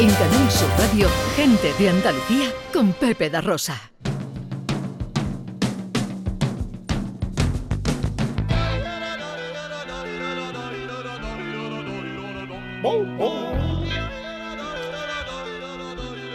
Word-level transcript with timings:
En 0.00 0.08
Canal 0.14 0.50
Sur 0.50 0.70
Radio, 0.78 1.08
gente 1.36 1.74
de 1.78 1.90
Andalucía 1.90 2.50
con 2.72 2.94
Pepe 2.94 3.28
da 3.28 3.42
Rosa. 3.42 3.78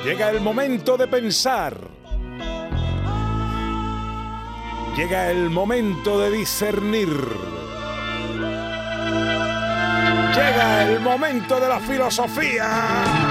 Llega 0.03 0.29
el 0.29 0.41
momento 0.41 0.95
de 0.95 1.07
pensar. 1.07 1.75
Llega 4.95 5.31
el 5.31 5.49
momento 5.49 6.19
de 6.19 6.29
discernir. 6.29 7.09
Llega 10.35 10.83
el 10.83 10.99
momento 10.99 11.59
de 11.59 11.67
la 11.67 11.79
filosofía. 11.79 13.24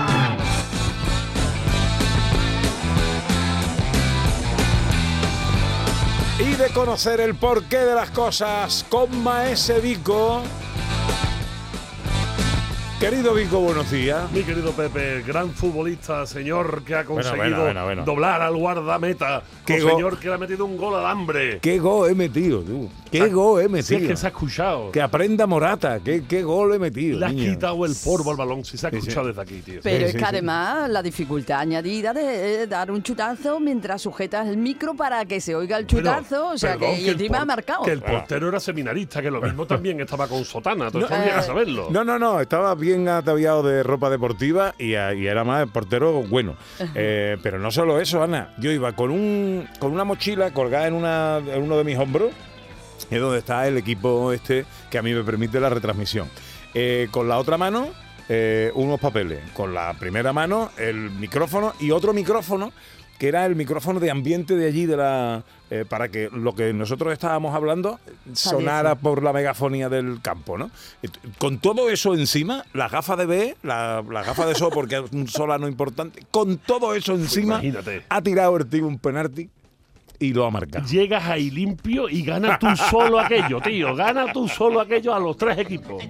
De 6.59 6.71
conocer 6.73 7.21
el 7.21 7.35
porqué 7.35 7.79
de 7.79 7.97
las 7.97 8.11
cosas 8.11 8.87
con 8.89 9.25
Maese 9.25 9.81
Vico. 9.81 10.41
Querido 13.05 13.35
Vico, 13.35 13.61
buenos 13.61 13.91
días. 13.91 14.33
Mi 14.33 14.43
querido 14.45 14.73
Pepe, 14.73 15.21
gran 15.27 15.51
futbolista, 15.51 16.25
señor 16.25 16.85
que 16.85 16.95
ha 16.95 17.05
conseguido 17.05 17.43
bueno, 17.43 17.63
bueno, 17.65 17.85
bueno. 17.85 18.05
doblar 18.07 18.41
al 18.41 18.57
guardameta, 18.57 19.43
Qué 19.67 19.75
un 19.75 19.83
go- 19.83 19.91
señor 19.91 20.19
que 20.19 20.29
le 20.29 20.35
ha 20.35 20.39
metido 20.39 20.65
un 20.65 20.79
gol 20.79 20.95
al 20.95 21.05
hambre. 21.05 21.59
Qué 21.61 21.79
gol 21.79 22.09
he 22.11 22.15
metido, 22.15 22.63
tú. 22.63 22.89
Qué 23.13 23.29
gol 23.29 23.61
he 23.61 23.65
Si 23.65 23.67
es 23.67 23.91
metido. 23.91 24.09
que 24.09 24.17
se 24.17 24.27
ha 24.27 24.31
escuchado. 24.31 24.91
Que 24.91 25.03
aprenda 25.03 25.47
Morata. 25.47 26.01
Qué, 26.03 26.25
qué 26.27 26.43
gol 26.43 26.75
he 26.75 26.79
metido. 26.79 27.19
Le 27.21 27.27
has 27.27 27.35
niño. 27.35 27.53
quitado 27.53 27.85
el 27.85 27.95
polvo 28.03 28.31
al 28.31 28.37
balón, 28.39 28.65
si 28.65 28.79
se 28.79 28.87
ha 28.87 28.91
Sí, 28.91 28.97
sí. 28.97 29.01
escuchado 29.09 29.27
desde 29.29 29.43
aquí, 29.43 29.61
tío. 29.61 29.81
Pero 29.83 29.99
Sí, 29.99 30.05
es 30.05 30.13
que 30.15 30.19
sí. 30.21 30.25
además 30.27 30.89
la 30.89 31.03
dificultad 31.03 31.61
añadida 31.61 32.15
de 32.15 32.63
eh, 32.63 32.67
dar 32.67 32.91
un 32.91 33.03
chutazo 33.03 33.61
mientras 33.61 34.01
sujetas 34.01 34.49
el 34.49 34.57
micro 34.57 34.95
para 34.95 35.27
que 35.27 35.43
se 35.43 35.55
oiga 35.55 35.77
el 35.77 35.87
chutazo, 35.87 36.53
o 36.53 36.59
sea 36.59 36.73
perdón, 36.79 36.95
que, 36.97 37.03
y 37.03 37.09
el 37.09 37.13
encima 37.21 37.43
ha 37.43 37.45
marcado. 37.45 37.83
Que 37.85 37.93
el 37.93 38.01
portero 38.01 38.49
era 38.49 38.59
seminarista, 38.61 39.21
que 39.21 39.31
lo 39.31 39.43
mismo 39.43 39.67
también 39.67 40.01
estaba 40.01 40.27
con 40.27 40.43
sotana, 40.45 40.91
tú 40.91 41.01
No, 41.01 41.07
que 41.07 41.15
eh, 41.15 41.43
saberlo. 41.43 41.89
No, 41.91 42.03
no, 42.03 42.19
no, 42.19 42.41
estaba 42.41 42.75
bien 42.75 42.94
ataviado 43.09 43.63
de 43.63 43.83
ropa 43.83 44.11
deportiva 44.11 44.75
y, 44.79 44.95
a- 44.95 45.15
y 45.15 45.27
era 45.27 45.45
más 45.45 45.69
portero 45.69 46.23
bueno. 46.23 46.57
Eh, 46.95 47.37
pero 47.43 47.59
no 47.59 47.71
solo 47.71 48.01
eso, 48.01 48.23
Ana. 48.23 48.55
Yo 48.59 48.71
iba 48.71 48.93
con 48.93 49.11
un 49.11 49.69
con 49.79 49.93
una 49.93 50.05
mochila 50.05 50.53
colgada 50.53 50.87
en, 50.87 50.95
una, 50.95 51.39
en 51.39 51.63
uno 51.63 51.77
de 51.77 51.85
mis 51.85 51.99
hombros, 51.99 52.31
es 53.11 53.21
donde 53.21 53.39
está 53.39 53.67
el 53.67 53.77
equipo 53.77 54.33
este 54.33 54.65
que 54.91 54.99
a 54.99 55.03
mí 55.03 55.13
me 55.13 55.23
permite 55.25 55.61
la 55.61 55.69
retransmisión. 55.69 56.29
Eh, 56.75 57.09
con 57.11 57.29
la 57.29 57.39
otra 57.39 57.57
mano, 57.59 57.89
eh, 58.29 58.71
unos 58.75 58.99
papeles. 59.01 59.41
Con 59.53 59.75
la 59.75 59.93
primera 59.95 60.33
mano, 60.33 60.71
el 60.79 61.11
micrófono 61.11 61.73
y 61.81 61.91
otro 61.91 62.13
micrófono 62.13 62.73
que 63.19 63.29
era 63.29 63.47
el 63.47 63.55
micrófono 63.57 64.01
de 64.01 64.11
ambiente 64.11 64.57
de 64.57 64.67
allí 64.67 64.87
de 64.87 64.97
la 64.97 65.43
eh, 65.71 65.85
para 65.89 66.09
que 66.09 66.29
lo 66.33 66.55
que 66.55 66.73
nosotros 66.73 67.13
estábamos 67.13 67.55
hablando 67.55 67.99
sonara 68.33 68.95
por 68.97 69.23
la 69.23 69.33
megafonía 69.33 69.89
del 69.89 70.21
campo, 70.21 70.59
¿no? 70.59 70.71
Et- 71.03 71.17
Con 71.39 71.59
todo 71.59 71.91
eso 71.91 72.15
encima, 72.15 72.65
las 72.75 72.91
gafas 72.93 73.19
de 73.19 73.27
B, 73.27 73.57
la, 73.63 74.03
las 74.11 74.27
gafas 74.27 74.47
de 74.49 74.55
sol 74.55 74.71
porque 74.75 74.97
es 74.97 75.13
un 75.13 75.27
solano 75.29 75.67
importante, 75.69 76.23
con 76.31 76.59
todo 76.59 76.95
eso 76.95 77.15
encima, 77.15 77.55
Imagínate. 77.55 78.05
ha 78.09 78.21
tirado 78.23 78.57
el 78.57 78.67
tío 78.67 78.87
un 78.87 78.99
penalti 78.99 79.49
y 80.19 80.33
lo 80.33 80.47
ha 80.47 80.51
marcado. 80.51 80.87
Llegas 80.87 81.25
ahí 81.25 81.51
limpio 81.51 82.09
y 82.09 82.23
ganas 82.23 82.59
tú 82.59 82.69
solo 82.89 83.19
aquello, 83.19 83.61
tío. 83.61 83.95
Gana 83.97 84.33
tú 84.33 84.47
solo 84.49 84.81
aquello 84.81 85.13
a 85.13 85.19
los 85.19 85.37
tres 85.37 85.59
equipos. 85.59 86.03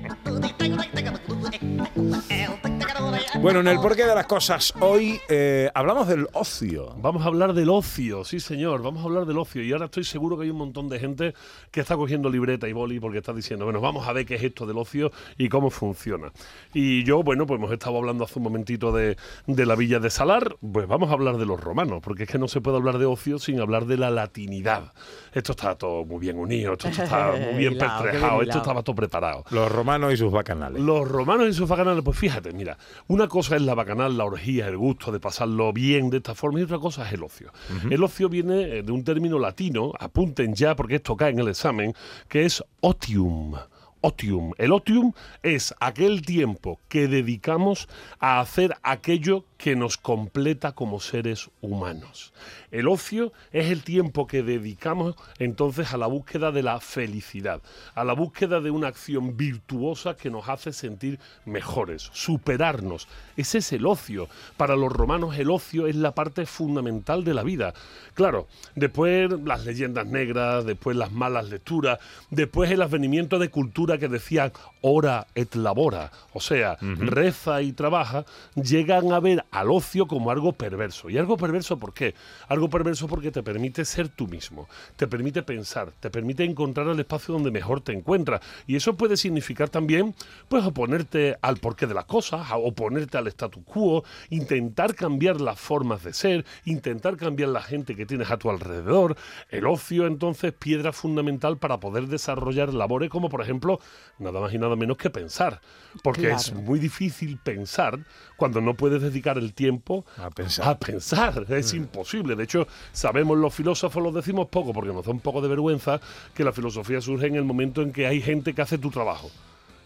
Bueno, 3.40 3.60
en 3.60 3.68
el 3.68 3.80
porqué 3.80 4.06
de 4.06 4.14
las 4.14 4.26
cosas, 4.26 4.72
hoy 4.80 5.20
eh, 5.28 5.68
hablamos 5.74 6.06
del 6.06 6.28
ocio. 6.32 6.94
Vamos 6.98 7.24
a 7.24 7.26
hablar 7.26 7.52
del 7.52 7.68
ocio, 7.68 8.24
sí 8.24 8.38
señor, 8.38 8.80
vamos 8.80 9.02
a 9.02 9.06
hablar 9.06 9.26
del 9.26 9.38
ocio. 9.38 9.62
Y 9.62 9.72
ahora 9.72 9.86
estoy 9.86 10.04
seguro 10.04 10.36
que 10.36 10.44
hay 10.44 10.50
un 10.50 10.56
montón 10.56 10.88
de 10.88 10.98
gente 10.98 11.34
que 11.70 11.80
está 11.80 11.96
cogiendo 11.96 12.30
libreta 12.30 12.68
y 12.68 12.72
boli 12.72 13.00
porque 13.00 13.18
está 13.18 13.32
diciendo, 13.32 13.64
bueno, 13.64 13.80
vamos 13.80 14.06
a 14.06 14.12
ver 14.12 14.24
qué 14.24 14.36
es 14.36 14.42
esto 14.42 14.66
del 14.66 14.78
ocio 14.78 15.10
y 15.36 15.48
cómo 15.48 15.70
funciona. 15.70 16.32
Y 16.72 17.04
yo, 17.04 17.22
bueno, 17.22 17.44
pues 17.46 17.58
hemos 17.58 17.72
estado 17.72 17.98
hablando 17.98 18.24
hace 18.24 18.38
un 18.38 18.44
momentito 18.44 18.92
de, 18.92 19.16
de 19.46 19.66
la 19.66 19.74
villa 19.74 19.98
de 19.98 20.10
Salar, 20.10 20.56
pues 20.72 20.86
vamos 20.86 21.10
a 21.10 21.14
hablar 21.14 21.36
de 21.36 21.44
los 21.44 21.60
romanos, 21.60 22.00
porque 22.02 22.22
es 22.22 22.28
que 22.28 22.38
no 22.38 22.48
se 22.48 22.60
puede 22.60 22.76
hablar 22.76 22.98
de 22.98 23.06
ocio 23.06 23.38
sin 23.38 23.60
hablar 23.60 23.86
de 23.86 23.98
la 23.98 24.10
latinidad. 24.10 24.92
Esto 25.32 25.52
está 25.52 25.74
todo 25.74 26.04
muy 26.04 26.20
bien 26.20 26.38
unido, 26.38 26.74
esto 26.74 26.88
está 26.88 27.32
muy 27.52 27.58
bien 27.58 27.76
pertrejado, 27.76 28.42
esto 28.42 28.58
estaba 28.58 28.82
todo 28.82 28.94
preparado. 28.94 29.44
Los 29.50 29.70
romanos 29.70 30.12
y 30.12 30.16
sus 30.16 30.32
bacanales. 30.32 30.80
Los 30.80 31.06
romanos 31.08 31.48
y 31.48 31.52
sus 31.52 31.68
bacanales, 31.68 32.02
pues 32.04 32.16
fíjate, 32.16 32.52
mira, 32.52 32.78
una 33.08 33.23
cosa 33.28 33.56
es 33.56 33.62
la 33.62 33.74
bacanal, 33.74 34.16
la 34.16 34.24
orgía, 34.24 34.68
el 34.68 34.76
gusto 34.76 35.12
de 35.12 35.20
pasarlo 35.20 35.72
bien 35.72 36.10
de 36.10 36.18
esta 36.18 36.34
forma, 36.34 36.60
y 36.60 36.62
otra 36.62 36.78
cosa 36.78 37.06
es 37.06 37.12
el 37.12 37.22
ocio. 37.22 37.52
El 37.90 38.02
ocio 38.02 38.28
viene 38.28 38.62
eh, 38.62 38.82
de 38.82 38.92
un 38.92 39.04
término 39.04 39.38
latino, 39.38 39.92
apunten 39.98 40.54
ya 40.54 40.74
porque 40.76 40.96
esto 40.96 41.16
cae 41.16 41.30
en 41.30 41.38
el 41.38 41.48
examen, 41.48 41.94
que 42.28 42.44
es 42.44 42.62
otium. 42.80 43.54
Otium. 44.00 44.52
El 44.58 44.72
otium 44.72 45.12
es 45.42 45.74
aquel 45.80 46.20
tiempo 46.20 46.78
que 46.88 47.08
dedicamos 47.08 47.88
a 48.18 48.40
hacer 48.40 48.76
aquello 48.82 49.46
que 49.64 49.76
nos 49.76 49.96
completa 49.96 50.72
como 50.72 51.00
seres 51.00 51.48
humanos. 51.62 52.34
El 52.70 52.86
ocio 52.86 53.32
es 53.50 53.70
el 53.70 53.82
tiempo 53.82 54.26
que 54.26 54.42
dedicamos 54.42 55.14
entonces 55.38 55.94
a 55.94 55.96
la 55.96 56.06
búsqueda 56.06 56.52
de 56.52 56.62
la 56.62 56.80
felicidad, 56.80 57.62
a 57.94 58.04
la 58.04 58.12
búsqueda 58.12 58.60
de 58.60 58.70
una 58.70 58.88
acción 58.88 59.38
virtuosa 59.38 60.16
que 60.16 60.28
nos 60.28 60.50
hace 60.50 60.74
sentir 60.74 61.18
mejores, 61.46 62.10
superarnos. 62.12 63.08
Ese 63.38 63.58
es 63.58 63.72
el 63.72 63.86
ocio. 63.86 64.28
Para 64.58 64.76
los 64.76 64.92
romanos 64.92 65.38
el 65.38 65.50
ocio 65.50 65.86
es 65.86 65.96
la 65.96 66.14
parte 66.14 66.44
fundamental 66.44 67.24
de 67.24 67.32
la 67.32 67.42
vida. 67.42 67.72
Claro, 68.12 68.48
después 68.74 69.30
las 69.44 69.64
leyendas 69.64 70.06
negras, 70.06 70.66
después 70.66 70.94
las 70.94 71.10
malas 71.10 71.48
lecturas, 71.48 72.00
después 72.28 72.70
el 72.70 72.82
advenimiento 72.82 73.38
de 73.38 73.48
cultura 73.48 73.96
que 73.96 74.08
decían 74.08 74.52
ora 74.82 75.26
et 75.34 75.54
labora, 75.54 76.12
o 76.34 76.40
sea, 76.40 76.76
reza 76.80 77.62
y 77.62 77.72
trabaja, 77.72 78.26
llegan 78.54 79.10
a 79.12 79.20
ver 79.20 79.42
al 79.54 79.70
ocio 79.70 80.06
como 80.06 80.32
algo 80.32 80.52
perverso. 80.52 81.08
¿Y 81.08 81.16
algo 81.16 81.36
perverso 81.36 81.78
por 81.78 81.94
qué? 81.94 82.14
Algo 82.48 82.68
perverso 82.68 83.06
porque 83.06 83.30
te 83.30 83.42
permite 83.42 83.84
ser 83.84 84.08
tú 84.08 84.26
mismo, 84.26 84.68
te 84.96 85.06
permite 85.06 85.44
pensar, 85.44 85.92
te 86.00 86.10
permite 86.10 86.42
encontrar 86.42 86.88
el 86.88 86.98
espacio 86.98 87.34
donde 87.34 87.52
mejor 87.52 87.80
te 87.80 87.92
encuentras. 87.92 88.40
Y 88.66 88.74
eso 88.74 88.96
puede 88.96 89.16
significar 89.16 89.68
también, 89.68 90.14
pues, 90.48 90.64
oponerte 90.64 91.36
al 91.40 91.58
porqué 91.58 91.86
de 91.86 91.94
las 91.94 92.06
cosas, 92.06 92.50
a 92.50 92.56
oponerte 92.56 93.16
al 93.16 93.28
statu 93.28 93.62
quo, 93.62 94.02
intentar 94.30 94.96
cambiar 94.96 95.40
las 95.40 95.58
formas 95.58 96.02
de 96.02 96.12
ser, 96.12 96.44
intentar 96.64 97.16
cambiar 97.16 97.50
la 97.50 97.62
gente 97.62 97.94
que 97.94 98.06
tienes 98.06 98.32
a 98.32 98.38
tu 98.38 98.50
alrededor. 98.50 99.16
El 99.50 99.66
ocio, 99.66 100.06
entonces, 100.06 100.52
piedra 100.52 100.92
fundamental 100.92 101.58
para 101.58 101.78
poder 101.78 102.08
desarrollar 102.08 102.74
labores 102.74 103.08
como, 103.08 103.28
por 103.28 103.40
ejemplo, 103.40 103.78
nada 104.18 104.40
más 104.40 104.52
y 104.52 104.58
nada 104.58 104.74
menos 104.74 104.96
que 104.96 105.10
pensar. 105.10 105.60
Porque 106.02 106.32
es 106.32 106.52
muy 106.52 106.80
difícil 106.80 107.38
pensar 107.38 108.00
cuando 108.36 108.60
no 108.60 108.74
puedes 108.74 109.00
dedicar 109.00 109.33
el 109.38 109.54
tiempo 109.54 110.04
A 110.16 110.30
pensar. 110.30 110.68
a 110.68 110.78
pensar. 110.78 111.46
Es 111.48 111.74
imposible. 111.74 112.36
De 112.36 112.44
hecho, 112.44 112.66
sabemos 112.92 113.36
los 113.38 113.54
filósofos, 113.54 114.02
lo 114.02 114.12
decimos 114.12 114.48
poco 114.48 114.72
porque 114.72 114.92
nos 114.92 115.04
da 115.04 115.12
un 115.12 115.20
poco 115.20 115.40
de 115.40 115.48
vergüenza 115.48 116.00
que 116.34 116.44
la 116.44 116.52
filosofía 116.52 117.00
surge 117.00 117.26
en 117.26 117.36
el 117.36 117.44
momento 117.44 117.82
en 117.82 117.92
que 117.92 118.06
hay 118.06 118.20
gente 118.20 118.54
que 118.54 118.62
hace 118.62 118.78
tu 118.78 118.90
trabajo. 118.90 119.30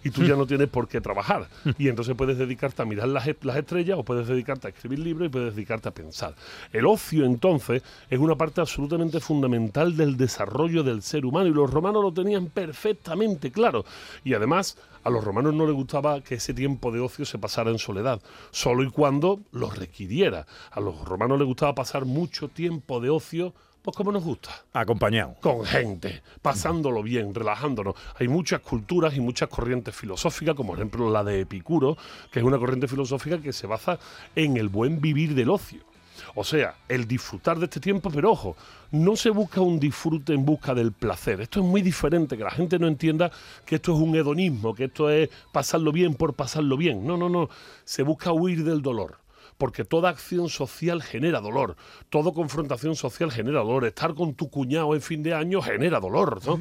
Y 0.05 0.11
tú 0.11 0.25
ya 0.25 0.37
no 0.37 0.47
tienes 0.47 0.69
por 0.69 0.89
qué 0.89 1.01
trabajar. 1.01 1.49
Y 1.77 1.89
entonces 1.89 2.15
puedes 2.17 2.39
dedicarte 2.39 2.83
a 2.83 2.85
mirar 2.85 3.09
las, 3.09 3.27
las 3.43 3.57
estrellas 3.57 3.99
o 3.99 4.05
puedes 4.05 4.29
dedicarte 4.29 4.69
a 4.69 4.71
escribir 4.71 5.01
libros 5.01 5.27
y 5.27 5.31
puedes 5.31 5.55
dedicarte 5.55 5.89
a 5.89 5.93
pensar. 5.93 6.35
El 6.73 6.87
ocio, 6.87 7.25
entonces, 7.25 7.83
es 8.09 8.19
una 8.19 8.37
parte 8.37 8.61
absolutamente 8.61 9.21
fundamental 9.21 9.97
del 9.97 10.17
desarrollo 10.17 10.83
del 10.83 11.03
ser 11.03 11.27
humano 11.27 11.49
y 11.49 11.53
los 11.53 11.71
romanos 11.71 12.03
lo 12.03 12.13
tenían 12.13 12.47
perfectamente 12.47 13.51
claro. 13.51 13.85
Y 14.25 14.35
además, 14.35 14.77
a 15.05 15.11
los 15.11 15.25
romanos 15.25 15.55
no 15.55 15.67
les 15.67 15.75
gustaba 15.75 16.21
que 16.21 16.37
ese 16.37 16.55
tiempo 16.55 16.93
de 16.93 17.01
ocio 17.01 17.25
se 17.25 17.39
pasara 17.39 17.71
en 17.71 17.79
soledad, 17.79 18.21
solo 18.51 18.83
y 18.83 18.91
cuando 18.91 19.41
lo 19.53 19.71
requiriera. 19.71 20.47
A 20.71 20.81
los 20.81 21.05
romanos 21.05 21.39
les 21.39 21.47
gustaba 21.47 21.75
pasar 21.75 22.05
mucho 22.05 22.49
tiempo 22.49 23.01
de 23.01 23.11
ocio, 23.11 23.55
pues 23.83 23.97
como 23.97 24.13
nos 24.13 24.25
gusta 24.25 24.51
Acompañado. 24.73 25.37
con 25.41 25.65
gente, 25.65 26.23
pasándolo 26.43 27.03
bien, 27.03 27.35
relajándonos. 27.35 27.95
Hay 28.19 28.29
muchas 28.29 28.61
culturas 28.61 29.17
y 29.17 29.21
muchas 29.21 29.49
corrientes 29.49 29.95
filosóficas, 29.95 30.55
como 30.55 30.71
por 30.71 30.79
ejemplo 30.79 31.11
la 31.11 31.25
de 31.25 31.41
Epicuro, 31.41 31.97
que 32.31 32.41
es 32.41 32.45
una 32.45 32.59
corriente 32.59 32.89
filosófica 32.89 33.41
que 33.41 33.53
se 33.53 33.67
basa 33.67 33.99
en 34.35 34.57
el 34.57 34.69
buen 34.69 35.01
vivir 35.01 35.35
del 35.35 35.51
ocio. 35.51 35.81
O 36.35 36.45
sea, 36.45 36.75
el 36.89 37.07
disfrutar 37.07 37.59
de 37.59 37.65
este 37.67 37.81
tiempo, 37.81 38.11
pero 38.11 38.33
ojo, 38.33 38.57
no 38.91 39.17
se 39.17 39.31
busca 39.31 39.61
un 39.61 39.79
disfrute 39.79 40.35
en 40.35 40.45
busca 40.45 40.75
del 40.75 40.93
placer. 40.93 41.41
Esto 41.41 41.61
es 41.61 41.67
muy 41.67 41.83
diferente, 41.83 42.37
que 42.37 42.45
la 42.45 42.51
gente 42.51 42.79
no 42.79 42.87
entienda 42.87 43.31
que 43.65 43.77
esto 43.77 43.95
es 43.95 44.01
un 44.01 44.15
hedonismo, 44.15 44.75
que 44.75 44.85
esto 44.85 45.11
es 45.11 45.31
pasarlo 45.53 45.93
bien 45.93 46.15
por 46.15 46.35
pasarlo 46.35 46.77
bien. 46.77 47.07
No, 47.07 47.17
no, 47.17 47.29
no. 47.29 47.49
Se 47.85 48.03
busca 48.03 48.33
huir 48.33 48.65
del 48.65 48.83
dolor 48.83 49.17
porque 49.59 49.85
toda 49.85 50.09
acción 50.09 50.49
social 50.49 51.03
genera 51.03 51.41
dolor, 51.41 51.77
toda 52.09 52.33
confrontación 52.33 52.95
social 52.95 53.31
genera 53.31 53.59
dolor, 53.61 53.85
estar 53.85 54.15
con 54.15 54.35
tu 54.35 54.49
cuñado 54.49 54.95
en 54.95 55.03
fin 55.03 55.23
de 55.23 55.35
año 55.35 55.61
genera 55.61 56.01
dolor, 56.01 56.41
¿no? 56.47 56.59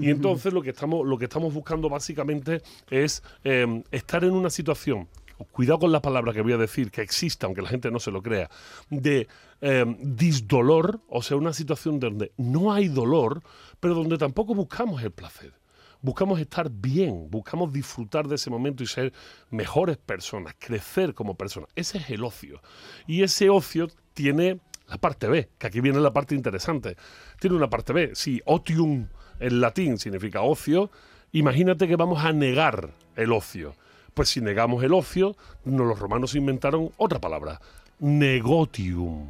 Y 0.00 0.10
entonces 0.10 0.52
lo 0.52 0.62
que 0.62 0.70
estamos, 0.70 1.06
lo 1.06 1.18
que 1.18 1.24
estamos 1.24 1.52
buscando 1.52 1.88
básicamente 1.88 2.62
es 2.88 3.22
eh, 3.44 3.82
estar 3.90 4.24
en 4.24 4.32
una 4.32 4.48
situación 4.48 5.08
cuidado 5.52 5.80
con 5.80 5.92
la 5.92 6.02
palabra 6.02 6.32
que 6.32 6.42
voy 6.42 6.52
a 6.52 6.58
decir, 6.58 6.90
que 6.90 7.02
exista, 7.02 7.46
aunque 7.46 7.62
la 7.62 7.68
gente 7.68 7.90
no 7.90 7.98
se 7.98 8.10
lo 8.10 8.22
crea, 8.22 8.50
de 8.90 9.26
eh, 9.60 9.96
disdolor, 9.98 11.00
o 11.08 11.22
sea, 11.22 11.36
una 11.36 11.52
situación 11.52 11.98
donde 11.98 12.32
no 12.36 12.72
hay 12.72 12.88
dolor, 12.88 13.42
pero 13.80 13.94
donde 13.94 14.18
tampoco 14.18 14.54
buscamos 14.54 15.02
el 15.02 15.10
placer 15.10 15.59
buscamos 16.02 16.40
estar 16.40 16.70
bien, 16.70 17.28
buscamos 17.30 17.72
disfrutar 17.72 18.28
de 18.28 18.36
ese 18.36 18.50
momento 18.50 18.82
y 18.82 18.86
ser 18.86 19.12
mejores 19.50 19.96
personas, 19.96 20.54
crecer 20.58 21.14
como 21.14 21.34
personas. 21.34 21.70
Ese 21.76 21.98
es 21.98 22.10
el 22.10 22.24
ocio. 22.24 22.60
Y 23.06 23.22
ese 23.22 23.50
ocio 23.50 23.88
tiene 24.14 24.60
la 24.88 24.98
parte 24.98 25.28
B, 25.28 25.48
que 25.58 25.66
aquí 25.66 25.80
viene 25.80 26.00
la 26.00 26.12
parte 26.12 26.34
interesante. 26.34 26.96
Tiene 27.38 27.56
una 27.56 27.70
parte 27.70 27.92
B. 27.92 28.10
Si 28.14 28.42
otium 28.44 29.08
en 29.38 29.60
latín 29.60 29.98
significa 29.98 30.42
ocio, 30.42 30.90
imagínate 31.32 31.86
que 31.86 31.96
vamos 31.96 32.24
a 32.24 32.32
negar 32.32 32.90
el 33.16 33.32
ocio. 33.32 33.74
Pues 34.14 34.28
si 34.28 34.40
negamos 34.40 34.82
el 34.82 34.92
ocio, 34.92 35.36
los 35.64 35.98
romanos 35.98 36.34
inventaron 36.34 36.90
otra 36.96 37.20
palabra, 37.20 37.60
negotium, 38.00 39.28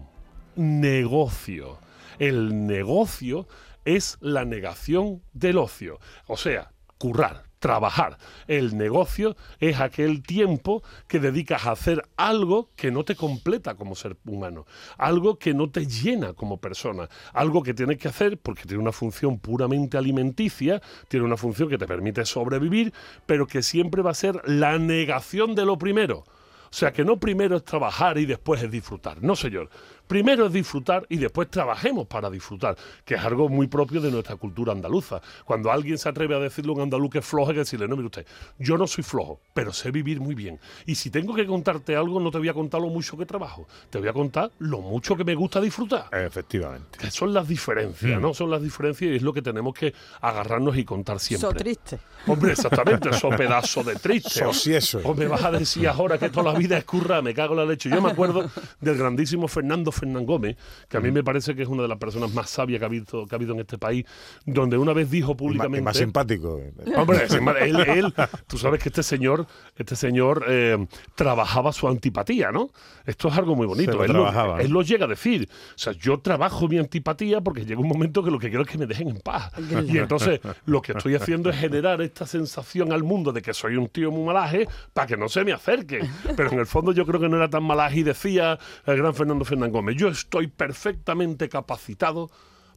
negocio. 0.57 1.79
El 2.19 2.67
negocio 2.67 3.47
es 3.85 4.19
la 4.21 4.45
negación 4.45 5.23
del 5.33 5.59
ocio, 5.59 5.99
o 6.27 6.37
sea, 6.37 6.73
currar, 6.99 7.45
trabajar. 7.61 8.19
El 8.49 8.77
negocio 8.77 9.37
es 9.61 9.79
aquel 9.81 10.23
tiempo 10.23 10.83
que 11.07 11.21
dedicas 11.21 11.67
a 11.67 11.73
hacer 11.73 12.03
algo 12.17 12.71
que 12.75 12.91
no 12.91 13.05
te 13.05 13.15
completa 13.15 13.75
como 13.75 13.95
ser 13.95 14.17
humano, 14.27 14.67
algo 14.99 15.39
que 15.39 15.55
no 15.55 15.71
te 15.71 15.87
llena 15.87 16.33
como 16.33 16.61
persona, 16.61 17.09
algo 17.33 17.63
que 17.63 17.75
tienes 17.75 17.99
que 17.99 18.09
hacer 18.09 18.39
porque 18.39 18.65
tiene 18.65 18.83
una 18.83 18.93
función 18.93 19.39
puramente 19.39 19.97
alimenticia, 19.97 20.83
tiene 21.09 21.27
una 21.27 21.37
función 21.37 21.69
que 21.69 21.79
te 21.79 21.87
permite 21.87 22.25
sobrevivir, 22.25 22.93
pero 23.27 23.47
que 23.47 23.63
siempre 23.63 24.03
va 24.03 24.11
a 24.11 24.15
ser 24.15 24.41
la 24.47 24.79
negación 24.79 25.55
de 25.55 25.65
lo 25.65 25.79
primero. 25.79 26.25
O 26.71 26.73
sea 26.73 26.93
que 26.93 27.05
no 27.05 27.19
primero 27.19 27.57
es 27.57 27.65
trabajar 27.65 28.17
y 28.17 28.27
después 28.27 28.63
es 28.63 28.71
disfrutar. 28.71 29.23
No, 29.23 29.35
señor. 29.35 29.71
Primero 30.11 30.47
es 30.47 30.53
disfrutar 30.53 31.07
y 31.09 31.19
después 31.19 31.49
trabajemos 31.49 32.09
para 32.09 32.29
disfrutar, 32.29 32.77
que 33.05 33.15
es 33.15 33.21
algo 33.21 33.49
muy 33.49 33.69
propio 33.69 34.01
de 34.01 34.11
nuestra 34.11 34.35
cultura 34.35 34.73
andaluza. 34.73 35.21
Cuando 35.45 35.71
alguien 35.71 35.99
se 35.99 36.09
atreve 36.09 36.35
a 36.35 36.41
decirle 36.41 36.73
a 36.73 36.75
un 36.75 36.81
andaluz 36.81 37.11
que 37.11 37.19
es 37.21 37.25
flojo, 37.25 37.51
hay 37.51 37.55
que 37.55 37.61
decirle, 37.61 37.87
no, 37.87 37.95
mire 37.95 38.07
usted, 38.07 38.27
yo 38.59 38.77
no 38.77 38.89
soy 38.89 39.05
flojo, 39.05 39.39
pero 39.55 39.73
sé 39.73 39.93
vivir 39.93 40.19
muy 40.21 40.35
bien. 40.35 40.59
Y 40.85 40.97
si 40.97 41.11
tengo 41.11 41.33
que 41.33 41.47
contarte 41.47 41.95
algo, 41.95 42.19
no 42.19 42.33
te 42.33 42.39
voy 42.39 42.49
a 42.49 42.55
contar 42.55 42.81
lo 42.81 42.89
mucho 42.89 43.17
que 43.17 43.25
trabajo, 43.25 43.69
te 43.89 44.01
voy 44.01 44.09
a 44.09 44.13
contar 44.13 44.51
lo 44.59 44.81
mucho 44.81 45.15
que 45.17 45.23
me 45.23 45.37
gusta 45.37 45.61
disfrutar. 45.61 46.07
Efectivamente. 46.13 46.99
Que 46.99 47.09
son 47.13 47.33
las 47.33 47.47
diferencias, 47.47 48.19
Mm. 48.19 48.21
¿no? 48.21 48.35
Son 48.35 48.51
las 48.51 48.63
diferencias 48.63 49.13
y 49.13 49.15
es 49.15 49.23
lo 49.23 49.33
que 49.33 49.43
tenemos 49.43 49.75
que 49.75 49.95
agarrarnos 50.23 50.77
y 50.77 50.85
contar 50.85 51.21
siempre. 51.21 51.49
So 51.51 51.55
triste. 51.55 52.01
Hombre, 52.27 52.51
exactamente, 52.51 53.11
eso 53.11 53.29
pedazo 53.29 53.85
de 53.85 53.95
triste. 53.95 54.41
So 54.41 54.53
si 54.53 54.75
eso. 54.75 55.01
O 55.05 55.15
me 55.15 55.29
vas 55.29 55.45
a 55.45 55.53
decir 55.53 55.87
ahora 55.87 56.19
que 56.19 56.31
toda 56.31 56.53
la 56.53 56.59
vida 56.59 56.77
es 56.77 56.85
curra, 56.85 57.23
me 57.23 57.33
cago 57.33 57.53
en 57.55 57.61
la 57.61 57.67
leche. 57.67 57.89
Yo 57.89 58.03
me 58.03 58.11
acuerdo 58.11 58.51
del 58.81 58.99
grandísimo 58.99 59.47
Fernando 59.47 59.93
Fernán 60.01 60.27
Gómez, 60.27 60.57
que 60.89 60.97
a 60.97 61.01
mí 61.01 61.11
me 61.11 61.23
parece 61.23 61.55
que 61.55 61.63
es 61.63 61.69
una 61.69 61.83
de 61.83 61.89
las 61.89 61.99
personas 61.99 62.33
más 62.35 62.51
sabias 62.51 62.79
que 62.79 62.85
ha 62.85 62.89
habido, 62.89 63.27
que 63.27 63.35
ha 63.35 63.37
habido 63.37 63.53
en 63.55 63.61
este 63.61 63.79
país, 63.79 64.05
donde 64.47 64.77
una 64.79 64.93
vez 64.93 65.11
dijo 65.11 65.29
Y 65.31 65.31
ma- 65.31 65.35
y 65.35 65.37
públicamente... 65.39 65.83
más 65.83 65.97
simpático. 65.97 66.61
Hombre, 66.97 67.19
él, 67.61 67.77
él- 67.81 68.15
tú 68.47 68.59
sabes 68.59 68.83
que 68.83 68.89
este 68.89 69.03
señor, 69.03 69.47
este 69.77 69.95
señor 69.97 70.45
eh, 70.49 70.87
trabajaba 71.15 71.73
su 71.73 71.87
antipatía, 71.89 72.51
¿no? 72.53 72.71
Esto 73.07 73.29
es 73.29 73.37
algo 73.37 73.55
muy 73.55 73.67
bonito. 73.67 73.93
Se 73.93 73.97
lo 73.99 74.05
él, 74.05 74.11
trabajaba, 74.11 74.57
¿no? 74.57 74.61
él 74.63 74.71
lo 74.71 74.83
llega 74.83 75.05
a 75.05 75.09
decir. 75.09 75.49
O 75.75 75.79
sea, 75.79 75.93
yo 75.93 76.21
trabajo 76.21 76.67
mi 76.69 76.79
antipatía 76.79 77.41
porque 77.41 77.65
llega 77.65 77.81
un 77.81 77.89
momento 77.89 78.23
que 78.23 78.31
lo 78.31 78.39
que 78.39 78.49
quiero 78.49 78.63
es 78.65 78.69
que 78.69 78.79
me 78.79 78.87
dejen 78.87 79.09
en 79.09 79.21
paz. 79.21 79.53
Y 79.87 79.99
entonces 79.99 80.41
lo 80.65 80.81
que 80.83 80.93
estoy 80.93 81.15
haciendo 81.15 81.51
es 81.51 81.57
generar 81.57 82.01
esta 82.03 82.27
sensación 82.27 82.93
al 82.93 83.03
mundo 83.03 83.33
de 83.33 83.43
que 83.43 83.53
soy 83.53 83.77
un 83.77 83.89
tío 83.89 84.11
muy 84.11 84.25
malaje 84.25 84.67
para 84.93 85.07
que 85.07 85.17
no 85.17 85.29
se 85.29 85.45
me 85.45 85.53
acerque. 85.53 86.01
Pero 86.37 86.51
en 86.53 86.59
el 86.59 86.67
fondo 86.67 86.93
yo 86.93 87.05
creo 87.07 87.21
que 87.21 87.29
no 87.29 87.37
era 87.37 87.49
tan 87.51 87.63
malaje 87.65 88.01
y 88.01 88.03
decía 88.03 88.59
el 88.87 88.97
gran 88.97 89.15
Fernando 89.15 89.45
Fernán 89.45 89.71
Gómez, 89.73 89.90
yo 89.95 90.09
estoy 90.09 90.47
perfectamente 90.49 91.49
capacitado 91.49 92.31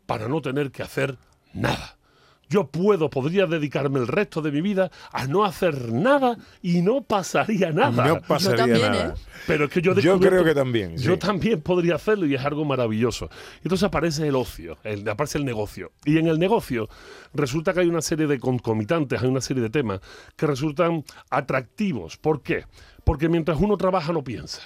para 0.06 0.28
no 0.28 0.42
tener 0.42 0.72
que 0.72 0.84
hacer 0.84 1.18
nada. 1.54 1.98
Yo 2.50 2.68
puedo, 2.68 3.10
podría 3.10 3.48
dedicarme 3.48 4.00
el 4.00 4.08
resto 4.08 4.42
de 4.42 4.52
mi 4.52 4.62
vida 4.62 4.92
a 5.12 5.26
no 5.26 5.44
hacer 5.44 5.92
nada 5.92 6.38
y 6.62 6.82
no 6.82 7.02
pasaría 7.02 7.72
nada. 7.72 8.06
No 8.06 8.22
pasaría 8.22 8.58
también, 8.58 8.92
nada. 8.92 9.16
¿eh? 9.16 9.20
Pero 9.48 9.66
es 9.66 9.72
que 9.72 9.82
yo, 9.82 9.96
Yo 9.96 10.20
creo 10.20 10.44
que 10.44 10.54
también, 10.54 10.96
Yo 10.98 11.14
sí. 11.14 11.20
también 11.20 11.62
podría 11.62 11.96
hacerlo 11.96 12.28
y 12.28 12.36
es 12.36 12.46
algo 12.46 12.64
maravilloso. 12.64 13.30
Entonces 13.64 13.84
aparece 13.86 14.28
el 14.28 14.36
ocio, 14.36 14.78
el- 14.84 15.08
aparece 15.10 15.40
el 15.40 15.46
negocio. 15.46 15.94
Y 16.06 16.20
en 16.20 16.28
el 16.28 16.38
negocio 16.38 16.90
resulta 17.34 17.74
que 17.74 17.80
hay 17.80 17.88
una 17.88 18.02
serie 18.02 18.28
de 18.28 18.38
concomitantes, 18.40 19.22
hay 19.24 19.30
una 19.30 19.42
serie 19.42 19.64
de 19.64 19.70
temas 19.72 20.02
que 20.36 20.46
resultan 20.46 21.04
atractivos. 21.32 22.18
¿Por 22.18 22.44
qué? 22.44 22.66
Porque 23.04 23.30
mientras 23.30 23.60
uno 23.60 23.78
trabaja 23.78 24.14
no 24.14 24.24
piensa. 24.24 24.62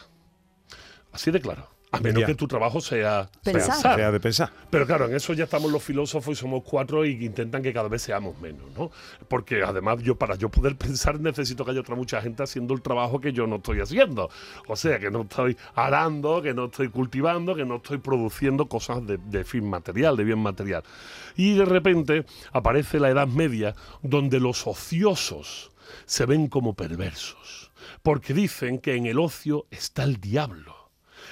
Así 1.14 1.32
de 1.32 1.40
claro. 1.40 1.70
A 1.90 2.02
menos 2.02 2.20
Ya. 2.22 2.26
que 2.28 2.36
tu 2.36 2.48
trabajo 2.50 2.82
sea 2.82 3.30
Pensar. 3.44 3.72
pensar. 3.76 3.96
Sea 3.96 4.12
de 4.12 4.20
pensar. 4.20 4.52
Pero 4.70 4.86
claro, 4.86 5.06
en 5.06 5.16
eso 5.16 5.32
ya 5.34 5.46
estamos 5.46 5.72
los 5.72 5.82
filósofos 5.82 6.38
y 6.38 6.42
somos 6.42 6.64
cuatro 6.64 7.06
y 7.06 7.12
intentan 7.26 7.64
que 7.64 7.72
cada 7.72 7.88
vez 7.88 8.02
seamos 8.02 8.38
menos, 8.42 8.70
¿no? 8.78 8.92
Porque 9.30 9.64
además 9.64 10.04
yo 10.04 10.16
para 10.18 10.36
yo 10.36 10.50
poder 10.50 10.76
pensar 10.76 11.20
necesito 11.22 11.64
que 11.64 11.72
haya 11.72 11.80
otra 11.80 11.96
mucha 11.96 12.22
gente 12.22 12.44
haciendo 12.44 12.74
el 12.74 12.82
trabajo 12.82 13.22
que 13.22 13.32
yo 13.32 13.48
no 13.48 13.56
estoy 13.56 13.80
haciendo. 13.80 14.30
O 14.68 14.76
sea, 14.76 15.00
que 15.00 15.10
no 15.10 15.22
estoy 15.22 15.56
arando, 15.76 16.42
que 16.42 16.54
no 16.54 16.66
estoy 16.66 16.90
cultivando, 16.90 17.56
que 17.56 17.64
no 17.66 17.78
estoy 17.78 18.00
produciendo 18.00 18.68
cosas 18.68 19.08
de, 19.08 19.18
de 19.18 19.46
fin 19.46 19.70
material, 19.70 20.18
de 20.18 20.26
bien 20.26 20.40
material. 20.40 20.84
Y 21.38 21.54
de 21.56 21.64
repente 21.66 22.26
aparece 22.52 23.00
la 23.00 23.10
Edad 23.12 23.28
Media 23.28 23.76
donde 24.02 24.42
los 24.42 24.68
ociosos 24.68 25.72
se 26.06 26.26
ven 26.26 26.48
como 26.48 26.74
perversos. 26.76 27.72
Porque 28.04 28.34
dicen 28.34 28.80
que 28.80 28.96
en 28.96 29.06
el 29.06 29.20
ocio 29.20 29.68
está 29.72 30.04
el 30.04 30.18
diablo. 30.20 30.76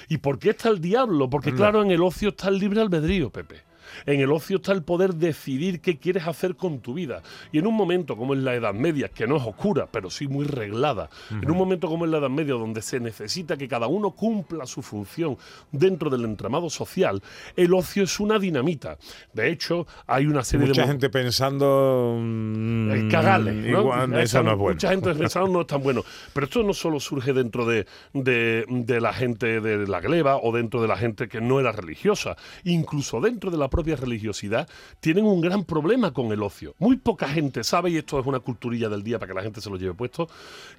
¿Y 0.08 0.18
por 0.18 0.38
qué 0.38 0.50
está 0.50 0.68
el 0.68 0.80
diablo? 0.80 1.28
Porque 1.30 1.52
claro, 1.54 1.82
en 1.82 1.90
el 1.90 2.02
ocio 2.02 2.30
está 2.30 2.48
el 2.48 2.58
libre 2.58 2.80
albedrío, 2.80 3.30
Pepe. 3.30 3.65
En 4.06 4.20
el 4.20 4.30
ocio 4.32 4.56
está 4.56 4.72
el 4.72 4.82
poder 4.82 5.14
decidir 5.14 5.80
qué 5.80 5.98
quieres 5.98 6.26
hacer 6.26 6.56
con 6.56 6.80
tu 6.80 6.94
vida. 6.94 7.22
Y 7.52 7.58
en 7.58 7.66
un 7.66 7.74
momento 7.74 8.16
como 8.16 8.34
es 8.34 8.40
la 8.40 8.54
Edad 8.54 8.74
Media, 8.74 9.08
que 9.08 9.26
no 9.26 9.36
es 9.36 9.42
oscura, 9.42 9.88
pero 9.90 10.10
sí 10.10 10.28
muy 10.28 10.44
reglada, 10.46 11.08
en 11.30 11.50
un 11.50 11.56
momento 11.56 11.88
como 11.88 12.04
es 12.04 12.10
la 12.10 12.18
Edad 12.18 12.30
Media, 12.30 12.54
donde 12.54 12.82
se 12.82 13.00
necesita 13.00 13.56
que 13.56 13.68
cada 13.68 13.86
uno 13.86 14.12
cumpla 14.12 14.66
su 14.66 14.82
función 14.82 15.36
dentro 15.72 16.10
del 16.10 16.24
entramado 16.24 16.70
social, 16.70 17.22
el 17.56 17.74
ocio 17.74 18.04
es 18.04 18.20
una 18.20 18.38
dinamita. 18.38 18.98
De 19.32 19.50
hecho, 19.50 19.86
hay 20.06 20.26
una 20.26 20.42
serie 20.44 20.66
Mucha 20.68 20.82
de... 20.82 20.86
mo- 20.86 20.92
gente 20.92 21.10
pensando. 21.10 22.16
mm, 22.20 22.90
el 22.90 23.08
cagales, 23.08 23.54
¿no? 23.54 23.80
igual, 23.80 24.14
Esa 24.20 24.42
no 24.42 24.52
es 24.52 24.58
bueno. 24.58 24.74
Mucha 24.74 24.90
gente 24.90 25.14
pensando 25.14 25.50
no 25.50 25.60
es 25.62 25.66
tan 25.66 25.82
bueno. 25.82 26.02
Pero 26.32 26.46
esto 26.46 26.62
no 26.62 26.72
solo 26.72 27.00
surge 27.00 27.32
dentro 27.32 27.66
de, 27.66 27.86
de- 28.12 28.64
de 28.68 29.00
la 29.00 29.12
gente 29.12 29.60
de 29.60 29.86
la 29.86 30.00
gleba 30.00 30.36
o 30.36 30.52
dentro 30.52 30.80
de 30.82 30.88
la 30.88 30.96
gente 30.96 31.28
que 31.28 31.40
no 31.40 31.60
era 31.60 31.72
religiosa. 31.72 32.36
Incluso 32.64 33.20
dentro 33.20 33.50
de 33.50 33.58
la 33.58 33.68
propia 33.76 33.96
religiosidad 33.96 34.66
tienen 35.00 35.26
un 35.26 35.42
gran 35.42 35.64
problema 35.64 36.14
con 36.14 36.32
el 36.32 36.42
ocio. 36.42 36.74
Muy 36.78 36.96
poca 36.96 37.28
gente 37.28 37.62
sabe, 37.62 37.90
y 37.90 37.98
esto 37.98 38.18
es 38.18 38.24
una 38.24 38.40
culturilla 38.40 38.88
del 38.88 39.02
día 39.02 39.18
para 39.18 39.28
que 39.28 39.34
la 39.34 39.42
gente 39.42 39.60
se 39.60 39.68
lo 39.68 39.76
lleve 39.76 39.92
puesto, 39.92 40.28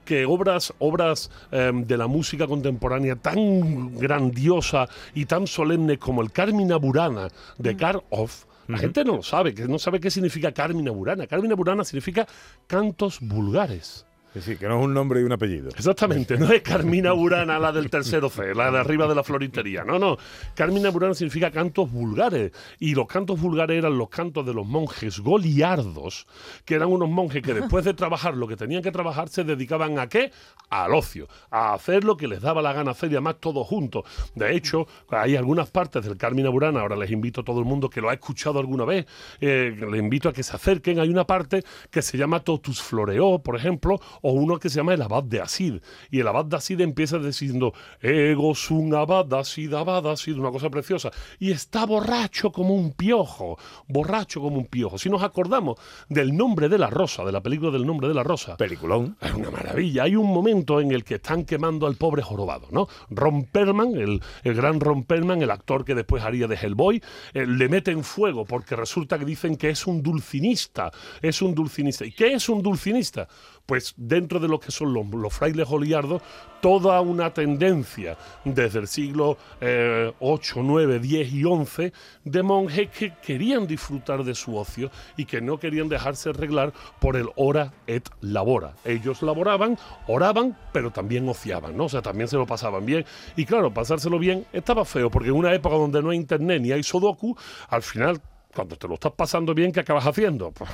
que 0.03 0.25
obras, 0.25 0.73
obras 0.79 1.29
eh, 1.51 1.71
de 1.73 1.95
la 1.95 2.07
música 2.07 2.47
contemporánea 2.47 3.15
tan 3.15 3.95
grandiosa 3.97 4.89
y 5.13 5.25
tan 5.25 5.45
solemne 5.45 5.99
como 5.99 6.23
el 6.23 6.31
Carmina 6.31 6.77
Burana 6.77 7.27
de 7.59 7.77
Karhoff, 7.77 8.45
la 8.67 8.79
gente 8.79 9.05
no 9.05 9.17
lo 9.17 9.23
sabe, 9.23 9.53
que 9.53 9.67
no 9.67 9.77
sabe 9.77 9.99
qué 9.99 10.09
significa 10.09 10.51
Carmina 10.51 10.89
Burana. 10.89 11.27
Carmina 11.27 11.53
Burana 11.53 11.83
significa 11.83 12.27
cantos 12.65 13.19
vulgares. 13.21 14.07
Es 14.35 14.45
que 14.45 14.67
no 14.67 14.79
es 14.79 14.85
un 14.85 14.93
nombre 14.93 15.21
y 15.21 15.23
un 15.23 15.31
apellido. 15.31 15.69
Exactamente, 15.69 16.37
no 16.37 16.51
es 16.51 16.61
Carmina 16.61 17.11
Burana 17.11 17.57
la 17.57 17.71
del 17.71 17.89
tercero 17.89 18.29
C, 18.29 18.53
la 18.53 18.69
de 18.69 18.77
arriba 18.77 19.07
de 19.07 19.15
la 19.15 19.23
floristería. 19.23 19.83
No, 19.83 19.97
no. 19.97 20.17
Carmina 20.53 20.89
Burana 20.89 21.13
significa 21.13 21.49
cantos 21.49 21.91
vulgares. 21.91 22.51
Y 22.79 22.93
los 22.93 23.07
cantos 23.07 23.39
vulgares 23.39 23.77
eran 23.77 23.97
los 23.97 24.09
cantos 24.09 24.45
de 24.45 24.53
los 24.53 24.65
monjes 24.65 25.19
goliardos, 25.19 26.27
que 26.65 26.75
eran 26.75 26.89
unos 26.89 27.09
monjes 27.09 27.41
que 27.41 27.53
después 27.53 27.85
de 27.85 27.93
trabajar 27.93 28.35
lo 28.35 28.47
que 28.47 28.55
tenían 28.55 28.83
que 28.83 28.91
trabajar 28.91 29.29
se 29.29 29.43
dedicaban 29.43 29.97
a 29.97 30.07
qué? 30.07 30.31
Al 30.69 30.93
ocio, 30.93 31.27
a 31.49 31.73
hacer 31.73 32.03
lo 32.03 32.17
que 32.17 32.27
les 32.27 32.41
daba 32.41 32.61
la 32.61 32.73
gana 32.73 32.91
hacer 32.91 33.11
y 33.11 33.15
además 33.15 33.37
todos 33.39 33.65
juntos. 33.65 34.03
De 34.35 34.55
hecho, 34.55 34.87
hay 35.09 35.35
algunas 35.35 35.71
partes 35.71 36.05
del 36.05 36.17
Carmina 36.17 36.49
Burana, 36.49 36.81
ahora 36.81 36.95
les 36.95 37.11
invito 37.11 37.41
a 37.41 37.43
todo 37.43 37.59
el 37.59 37.65
mundo 37.65 37.89
que 37.89 38.01
lo 38.01 38.09
ha 38.09 38.13
escuchado 38.13 38.59
alguna 38.59 38.85
vez, 38.85 39.05
eh, 39.39 39.75
les 39.89 39.99
invito 39.99 40.29
a 40.29 40.33
que 40.33 40.43
se 40.43 40.55
acerquen. 40.55 40.99
Hay 40.99 41.09
una 41.09 41.25
parte 41.25 41.63
que 41.89 42.01
se 42.01 42.17
llama 42.17 42.41
Totus 42.41 42.81
Floreó, 42.81 43.39
por 43.39 43.55
ejemplo, 43.55 43.99
o 44.21 44.31
uno 44.31 44.59
que 44.59 44.69
se 44.69 44.77
llama 44.77 44.93
el 44.93 45.01
Abad 45.01 45.23
de 45.23 45.41
Asid. 45.41 45.75
Y 46.11 46.19
el 46.19 46.27
Abad 46.27 46.45
de 46.45 46.57
Asid 46.57 46.81
empieza 46.81 47.17
diciendo, 47.19 47.73
Ego 48.01 48.55
sum 48.55 48.93
Abad 48.93 49.25
de 49.25 49.39
Asid, 49.39 49.73
Abad 49.73 50.03
de 50.03 50.11
Asid, 50.11 50.37
una 50.37 50.51
cosa 50.51 50.69
preciosa. 50.69 51.11
Y 51.39 51.51
está 51.51 51.85
borracho 51.85 52.51
como 52.51 52.73
un 52.73 52.93
piojo, 52.93 53.57
borracho 53.87 54.41
como 54.41 54.57
un 54.57 54.65
piojo. 54.65 54.97
Si 54.97 55.09
nos 55.09 55.23
acordamos 55.23 55.77
del 56.09 56.35
nombre 56.35 56.69
de 56.69 56.77
la 56.77 56.89
rosa, 56.89 57.23
de 57.25 57.31
la 57.31 57.41
película 57.41 57.71
del 57.71 57.85
nombre 57.85 58.07
de 58.07 58.13
la 58.13 58.23
rosa, 58.23 58.57
Peliculón. 58.57 59.17
es 59.21 59.33
una 59.33 59.51
maravilla. 59.51 60.03
Hay 60.03 60.15
un 60.15 60.27
momento 60.27 60.79
en 60.81 60.91
el 60.91 61.03
que 61.03 61.15
están 61.15 61.45
quemando 61.45 61.87
al 61.87 61.95
pobre 61.95 62.21
jorobado, 62.21 62.67
¿no? 62.71 62.87
Ron 63.09 63.45
Perlman, 63.45 63.95
el, 63.95 64.21
el 64.43 64.53
gran 64.53 64.79
Ron 64.79 65.03
Perlman, 65.03 65.41
el 65.41 65.51
actor 65.51 65.85
que 65.85 65.95
después 65.95 66.23
haría 66.23 66.47
de 66.47 66.55
Hellboy, 66.55 67.01
eh, 67.33 67.45
le 67.45 67.69
meten 67.69 68.03
fuego 68.03 68.45
porque 68.45 68.75
resulta 68.75 69.17
que 69.19 69.25
dicen 69.25 69.57
que 69.57 69.69
es 69.69 69.87
un 69.87 70.01
dulcinista. 70.01 70.91
Es 71.21 71.41
un 71.41 71.53
dulcinista. 71.53 72.05
¿Y 72.05 72.11
qué 72.11 72.33
es 72.33 72.49
un 72.49 72.61
dulcinista? 72.61 73.27
Pues 73.67 73.93
dentro 73.97 74.39
de 74.39 74.47
lo 74.47 74.61
que 74.61 74.71
son 74.71 74.93
los, 74.93 75.33
frailes 75.33 75.67
oliardos, 75.69 76.21
toda 76.61 77.01
una 77.01 77.33
tendencia 77.33 78.17
desde 78.45 78.79
el 78.79 78.87
siglo 78.87 79.37
eh, 79.59 80.13
8, 80.21 80.61
9, 80.63 80.99
10 80.99 81.33
y 81.33 81.43
11 81.43 81.93
de 82.23 82.43
monjes 82.43 82.89
que 82.89 83.13
querían 83.21 83.67
disfrutar 83.67 84.23
de 84.23 84.35
su 84.35 84.55
ocio 84.55 84.89
y 85.17 85.25
que 85.25 85.41
no 85.41 85.59
querían 85.59 85.89
dejarse 85.89 86.29
arreglar 86.29 86.71
por 87.01 87.17
el 87.17 87.27
hora 87.35 87.73
et 87.87 88.09
labora. 88.21 88.73
Ellos 88.85 89.21
laboraban, 89.21 89.77
oraban, 90.07 90.57
pero 90.71 90.91
también 90.91 91.27
ociaban, 91.27 91.75
¿no? 91.75 91.85
O 91.85 91.89
sea, 91.89 92.01
también 92.01 92.29
se 92.29 92.37
lo 92.37 92.45
pasaban 92.45 92.85
bien. 92.85 93.05
Y 93.35 93.45
claro, 93.45 93.73
pasárselo 93.73 94.17
bien 94.17 94.45
estaba 94.53 94.85
feo, 94.85 95.11
porque 95.11 95.27
en 95.27 95.35
una 95.35 95.53
época 95.53 95.75
donde 95.75 96.01
no 96.01 96.11
hay 96.11 96.17
internet 96.17 96.61
ni 96.61 96.71
hay 96.71 96.83
Sudoku, 96.83 97.35
al 97.67 97.83
final 97.83 98.21
cuando 98.53 98.75
te 98.75 98.87
lo 98.87 98.95
estás 98.95 99.13
pasando 99.13 99.53
bien, 99.53 99.71
¿qué 99.71 99.81
acabas 99.81 100.05
haciendo? 100.05 100.53
Pues, 100.57 100.71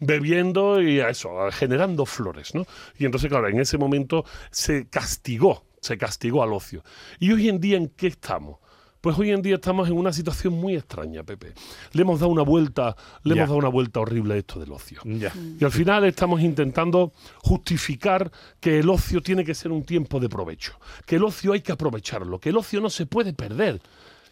bebiendo 0.00 0.82
y 0.82 1.00
a 1.00 1.10
eso, 1.10 1.30
generando 1.52 2.04
flores, 2.04 2.54
¿no? 2.54 2.66
Y 2.98 3.04
entonces, 3.04 3.28
claro, 3.28 3.48
en 3.48 3.60
ese 3.60 3.78
momento 3.78 4.24
se 4.50 4.88
castigó, 4.88 5.64
se 5.80 5.96
castigó 5.96 6.42
al 6.42 6.52
ocio. 6.52 6.82
¿Y 7.18 7.32
hoy 7.32 7.48
en 7.48 7.60
día 7.60 7.76
en 7.76 7.88
qué 7.88 8.08
estamos? 8.08 8.58
Pues 9.00 9.18
hoy 9.18 9.30
en 9.30 9.40
día 9.40 9.54
estamos 9.54 9.88
en 9.88 9.96
una 9.96 10.12
situación 10.12 10.52
muy 10.52 10.76
extraña, 10.76 11.22
Pepe. 11.22 11.54
Le 11.92 12.02
hemos 12.02 12.20
dado 12.20 12.30
una 12.30 12.42
vuelta, 12.42 12.94
le 13.22 13.34
hemos 13.34 13.48
dado 13.48 13.58
una 13.58 13.68
vuelta 13.68 14.00
horrible 14.00 14.34
a 14.34 14.36
esto 14.36 14.60
del 14.60 14.72
ocio. 14.72 15.00
Y 15.04 15.64
al 15.64 15.70
final 15.70 16.04
estamos 16.04 16.42
intentando 16.42 17.12
justificar 17.38 18.30
que 18.60 18.78
el 18.80 18.90
ocio 18.90 19.22
tiene 19.22 19.42
que 19.42 19.54
ser 19.54 19.72
un 19.72 19.84
tiempo 19.84 20.20
de 20.20 20.28
provecho, 20.28 20.78
que 21.06 21.16
el 21.16 21.24
ocio 21.24 21.54
hay 21.54 21.62
que 21.62 21.72
aprovecharlo, 21.72 22.38
que 22.38 22.50
el 22.50 22.58
ocio 22.58 22.80
no 22.82 22.90
se 22.90 23.06
puede 23.06 23.32
perder. 23.32 23.80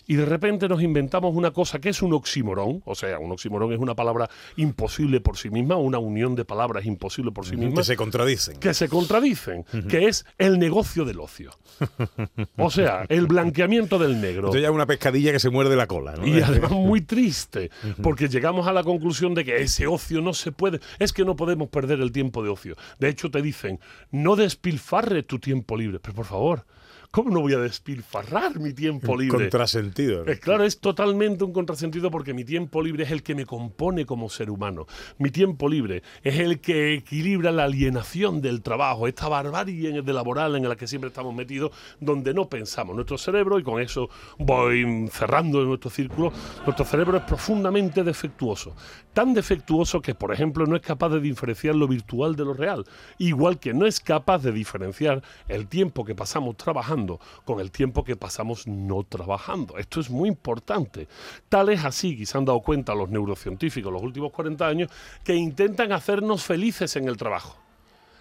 Y 0.09 0.17
de 0.17 0.25
repente 0.25 0.69
nos 0.69 0.83
inventamos 0.83 1.35
una 1.37 1.51
cosa 1.51 1.81
que 1.81 1.91
es 1.91 2.01
un 2.01 2.15
oxímoron, 2.15 2.83
o 2.87 2.95
sea, 2.95 3.19
un 3.19 3.31
oxímoron 3.31 3.75
es 3.75 3.79
una 3.79 3.95
palabra 3.95 4.29
imposible 4.57 5.21
por 5.21 5.37
sí 5.37 5.51
misma, 5.51 5.77
una 5.77 5.99
unión 5.99 6.35
de 6.35 6.47
palabras 6.47 6.87
imposible 6.87 7.31
por 7.31 7.45
sí 7.45 7.57
misma 7.57 7.77
Que 7.77 7.85
se 7.85 7.97
contradicen. 7.97 8.59
que 8.59 8.73
se 8.73 8.89
contradicen, 8.89 9.65
que 9.87 10.07
es 10.09 10.25
el 10.39 10.59
negocio 10.59 11.05
del 11.05 11.21
ocio. 11.21 11.51
O 12.57 12.71
sea, 12.71 13.05
el 13.09 13.27
blanqueamiento 13.27 13.99
del 13.99 14.21
negro. 14.21 14.49
Esto 14.49 14.59
ya 14.59 14.69
es 14.69 14.75
una 14.75 14.87
pescadilla 14.87 15.31
que 15.31 15.39
se 15.39 15.51
muerde 15.51 15.77
la 15.77 15.87
cola, 15.87 16.15
¿no? 16.17 16.27
Y 16.27 16.41
además 16.43 16.71
muy 16.71 17.03
triste, 17.03 17.71
porque 18.03 18.29
llegamos 18.29 18.67
a 18.67 18.73
la 18.73 18.83
conclusión 18.83 19.35
de 19.35 19.45
que 19.45 19.61
ese 19.61 19.87
ocio 19.87 20.21
no 20.23 20.33
se 20.33 20.53
puede, 20.53 20.81
es 20.99 21.13
que 21.13 21.25
no 21.25 21.37
podemos 21.37 21.69
perder 21.69 22.01
el 22.01 22.13
tiempo 22.13 22.43
de 22.43 22.49
ocio. 22.49 22.77
De 22.99 23.09
hecho, 23.11 23.31
te 23.31 23.43
dicen, 23.43 23.79
no 24.11 24.37
despilfarre 24.37 25.23
tu 25.23 25.39
tiempo 25.39 25.77
libre. 25.77 26.01
Pero 26.01 26.15
por 26.15 26.25
favor, 26.25 26.65
¿cómo 27.11 27.31
no 27.31 27.41
voy 27.41 27.55
a 27.55 27.59
despilfarrar 27.59 28.59
mi 28.59 28.73
tiempo 28.73 29.17
libre? 29.17 29.39
Contrasentido. 29.39 30.25
¿no? 30.25 30.33
Eh, 30.33 30.39
claro, 30.39 30.65
es 30.65 30.81
totalmente 30.81 31.45
un 31.45 31.53
contrasentido 31.53 32.11
porque 32.11 32.35
mi 32.35 32.45
tiempo 32.45 32.83
libre 32.83 33.05
es 33.05 33.11
el 33.11 33.23
que 33.23 33.35
me 33.35 33.47
compone 33.47 34.05
como 34.05 34.29
ser 34.29 34.51
humano. 34.51 34.87
Mi 35.19 35.31
tiempo 35.31 35.69
libre 35.69 36.03
es 36.23 36.39
el 36.39 36.61
que 36.61 36.95
equilibra 36.95 37.51
la 37.53 37.65
alienación 37.65 38.41
del 38.41 38.63
trabajo, 38.63 39.09
esta 39.09 39.29
barbarie 39.29 40.03
de 40.03 40.13
laboral 40.13 40.57
en 40.57 40.69
la 40.69 40.77
que 40.77 40.87
siempre 40.87 41.09
estamos 41.09 41.35
metidos, 41.35 41.71
donde 42.01 42.35
no 42.35 42.49
pensamos. 42.49 42.95
Nuestro 42.95 43.19
cerebro, 43.19 43.59
y 43.59 43.63
con 43.63 43.81
eso 43.81 44.09
voy 44.39 45.09
cerrando 45.11 45.65
nuestro 45.65 45.91
círculo, 45.91 46.33
nuestro 46.65 46.85
cerebro 46.85 47.19
es 47.19 47.25
profundamente 47.25 48.03
defectuoso. 48.05 48.75
Tan 49.13 49.35
defectuoso 49.35 50.01
que, 50.01 50.15
por 50.15 50.33
ejemplo, 50.33 50.67
no 50.67 50.77
es 50.77 50.83
capaz 50.83 51.09
de 51.11 51.21
diferenciar 51.21 51.75
lo 51.75 51.89
virtual 51.89 52.37
de 52.37 52.45
lo 52.45 52.55
real. 52.55 52.85
Igual 53.19 53.59
que 53.59 53.73
no 53.73 53.87
es 53.87 54.01
capaz 54.01 54.43
de 54.43 54.53
diferenciar 54.53 55.23
el 55.49 55.67
tiempo 55.67 56.05
que 56.05 56.15
pasamos 56.15 56.57
trabajando 56.57 56.98
con 57.45 57.61
el 57.61 57.71
tiempo 57.71 58.05
que 58.05 58.17
pasamos 58.17 58.67
no 58.67 59.05
trabajando. 59.05 59.79
Esto 59.79 60.01
es 60.01 60.11
muy 60.11 60.29
importante. 60.29 61.09
Tal 61.49 61.69
es 61.69 61.85
así, 61.85 62.17
que 62.17 62.27
se 62.27 62.37
han 62.37 62.45
dado 62.45 62.61
cuenta 62.61 62.95
los 62.95 63.09
neurocientíficos 63.09 63.93
los 63.93 64.03
últimos 64.03 64.33
40 64.33 64.67
años, 64.67 64.91
que 65.25 65.35
intentan 65.35 65.93
hacernos 65.93 66.45
felices 66.45 66.97
en 66.97 67.09
el 67.09 67.17
trabajo. 67.17 67.68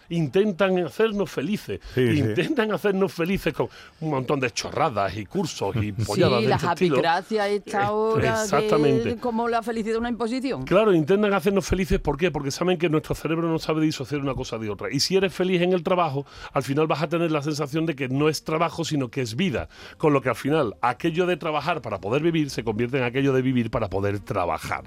Intentan 0.09 0.77
hacernos 0.85 1.29
felices, 1.29 1.79
Sí, 1.93 2.11
sí. 2.13 2.19
intentan 2.19 2.71
hacernos 2.71 3.13
felices 3.13 3.53
con 3.53 3.67
un 4.01 4.09
montón 4.09 4.39
de 4.39 4.51
chorradas 4.51 5.15
y 5.17 5.25
cursos 5.25 5.75
y 5.75 5.79
Sí, 5.79 5.91
polladas 5.91 6.41
de 6.41 6.47
la 6.47 6.55
este 6.55 6.89
gracia 6.89 7.47
esta 7.47 7.91
hora 7.91 8.43
exactamente. 8.43 9.03
que 9.15 9.17
como 9.17 9.47
la 9.47 9.61
felicidad 9.63 9.97
una 9.97 10.09
imposición. 10.09 10.63
Claro, 10.65 10.93
intentan 10.93 11.33
hacernos 11.33 11.65
felices, 11.65 11.99
¿por 11.99 12.17
qué? 12.17 12.31
Porque 12.31 12.51
saben 12.51 12.77
que 12.77 12.89
nuestro 12.89 13.15
cerebro 13.15 13.47
no 13.49 13.59
sabe 13.59 13.81
disociar 13.81 14.21
una 14.21 14.33
cosa 14.33 14.57
de 14.57 14.69
otra. 14.69 14.87
Y 14.91 14.99
si 14.99 15.15
eres 15.15 15.33
feliz 15.33 15.61
en 15.61 15.73
el 15.73 15.83
trabajo, 15.83 16.25
al 16.53 16.63
final 16.63 16.87
vas 16.87 17.01
a 17.01 17.07
tener 17.09 17.31
la 17.31 17.41
sensación 17.41 17.85
de 17.85 17.95
que 17.95 18.07
no 18.09 18.29
es 18.29 18.43
trabajo, 18.43 18.85
sino 18.85 19.09
que 19.09 19.21
es 19.21 19.35
vida. 19.35 19.67
Con 19.97 20.13
lo 20.13 20.21
que 20.21 20.29
al 20.29 20.35
final, 20.35 20.75
aquello 20.81 21.25
de 21.25 21.37
trabajar 21.37 21.81
para 21.81 21.99
poder 21.99 22.21
vivir 22.21 22.49
se 22.49 22.63
convierte 22.63 22.97
en 22.97 23.03
aquello 23.03 23.33
de 23.33 23.41
vivir 23.41 23.69
para 23.71 23.89
poder 23.89 24.19
trabajar. 24.19 24.83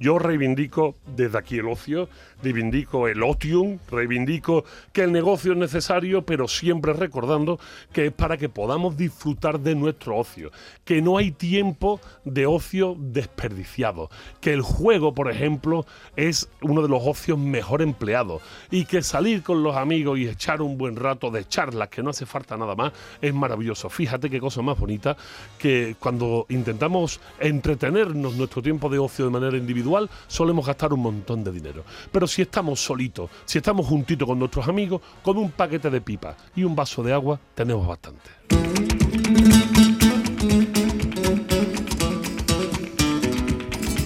Yo 0.00 0.18
reivindico 0.18 0.94
desde 1.16 1.38
aquí 1.38 1.58
el 1.58 1.68
ocio, 1.68 2.08
reivindico 2.42 3.08
el 3.08 3.22
otium, 3.22 3.78
reivindico 3.90 4.57
que 4.92 5.02
el 5.02 5.12
negocio 5.12 5.52
es 5.52 5.58
necesario, 5.58 6.22
pero 6.22 6.48
siempre 6.48 6.92
recordando 6.92 7.58
que 7.92 8.06
es 8.06 8.12
para 8.12 8.36
que 8.36 8.48
podamos 8.48 8.96
disfrutar 8.96 9.60
de 9.60 9.74
nuestro 9.74 10.16
ocio, 10.16 10.50
que 10.84 11.02
no 11.02 11.18
hay 11.18 11.30
tiempo 11.30 12.00
de 12.24 12.46
ocio 12.46 12.96
desperdiciado, 12.98 14.10
que 14.40 14.52
el 14.52 14.62
juego, 14.62 15.14
por 15.14 15.30
ejemplo, 15.30 15.86
es 16.16 16.48
uno 16.62 16.82
de 16.82 16.88
los 16.88 17.02
ocios 17.04 17.38
mejor 17.38 17.82
empleados 17.82 18.42
y 18.70 18.84
que 18.84 19.02
salir 19.02 19.42
con 19.42 19.62
los 19.62 19.76
amigos 19.76 20.18
y 20.18 20.28
echar 20.28 20.62
un 20.62 20.78
buen 20.78 20.96
rato 20.96 21.30
de 21.30 21.46
charlas, 21.46 21.88
que 21.88 22.02
no 22.02 22.10
hace 22.10 22.26
falta 22.26 22.56
nada 22.56 22.74
más, 22.74 22.92
es 23.20 23.34
maravilloso. 23.34 23.88
Fíjate 23.88 24.30
qué 24.30 24.40
cosa 24.40 24.62
más 24.62 24.78
bonita 24.78 25.16
que 25.58 25.96
cuando 25.98 26.46
intentamos 26.48 27.20
entretenernos 27.38 28.34
nuestro 28.34 28.62
tiempo 28.62 28.88
de 28.88 28.98
ocio 28.98 29.24
de 29.24 29.30
manera 29.30 29.56
individual, 29.56 30.08
solemos 30.26 30.66
gastar 30.66 30.92
un 30.92 31.00
montón 31.00 31.44
de 31.44 31.52
dinero. 31.52 31.84
Pero 32.12 32.26
si 32.26 32.42
estamos 32.42 32.80
solitos, 32.80 33.30
si 33.44 33.58
estamos 33.58 33.86
juntitos 33.86 34.26
con 34.26 34.38
nuestros 34.48 34.68
amigos, 34.68 35.02
con 35.22 35.36
un 35.36 35.50
paquete 35.50 35.90
de 35.90 36.00
pipa 36.00 36.34
y 36.56 36.64
un 36.64 36.74
vaso 36.74 37.02
de 37.02 37.12
agua, 37.12 37.38
tenemos 37.54 37.86
bastante. 37.86 38.30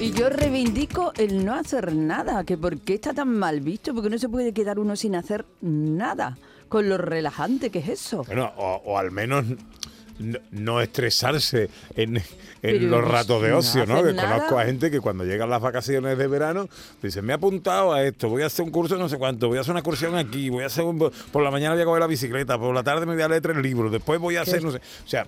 Y 0.00 0.10
yo 0.10 0.28
reivindico 0.30 1.12
el 1.16 1.44
no 1.44 1.54
hacer 1.54 1.94
nada, 1.94 2.42
que 2.42 2.58
por 2.58 2.80
qué 2.80 2.94
está 2.94 3.14
tan 3.14 3.38
mal 3.38 3.60
visto, 3.60 3.94
porque 3.94 4.10
no 4.10 4.18
se 4.18 4.28
puede 4.28 4.52
quedar 4.52 4.80
uno 4.80 4.96
sin 4.96 5.14
hacer 5.14 5.46
nada, 5.60 6.36
con 6.68 6.88
lo 6.88 6.98
relajante 6.98 7.70
que 7.70 7.78
es 7.78 7.88
eso. 7.88 8.24
Bueno, 8.24 8.52
o, 8.56 8.82
o 8.84 8.98
al 8.98 9.12
menos 9.12 9.44
no, 10.18 10.38
no 10.50 10.80
estresarse 10.80 11.68
en, 11.96 12.22
en 12.62 12.90
los 12.90 13.06
ratos 13.06 13.42
de 13.42 13.50
no 13.50 13.58
ocio, 13.58 13.86
¿no? 13.86 14.02
Que 14.02 14.14
conozco 14.14 14.58
a 14.58 14.64
gente 14.64 14.90
que 14.90 15.00
cuando 15.00 15.24
llegan 15.24 15.50
las 15.50 15.60
vacaciones 15.60 16.16
de 16.16 16.26
verano 16.26 16.68
dicen, 17.02 17.24
me 17.24 17.32
he 17.32 17.36
apuntado 17.36 17.92
a 17.92 18.02
esto, 18.02 18.28
voy 18.28 18.42
a 18.42 18.46
hacer 18.46 18.64
un 18.64 18.70
curso 18.70 18.94
de 18.94 19.00
no 19.00 19.08
sé 19.08 19.18
cuánto, 19.18 19.48
voy 19.48 19.58
a 19.58 19.62
hacer 19.62 19.72
una 19.72 19.80
excursión 19.80 20.16
aquí, 20.16 20.50
voy 20.50 20.64
a 20.64 20.66
hacer 20.66 20.84
un... 20.84 20.98
Por 20.98 21.42
la 21.42 21.50
mañana 21.50 21.74
voy 21.74 21.82
a 21.82 21.84
coger 21.84 22.00
la 22.00 22.06
bicicleta, 22.06 22.58
por 22.58 22.74
la 22.74 22.82
tarde 22.82 23.06
me 23.06 23.14
voy 23.14 23.22
a 23.22 23.28
leer 23.28 23.42
tres 23.42 23.56
libros, 23.56 23.90
después 23.90 24.20
voy 24.20 24.36
a 24.36 24.42
hacer, 24.42 24.62
no 24.62 24.70
sé... 24.70 24.78
O 24.78 25.08
sea, 25.08 25.26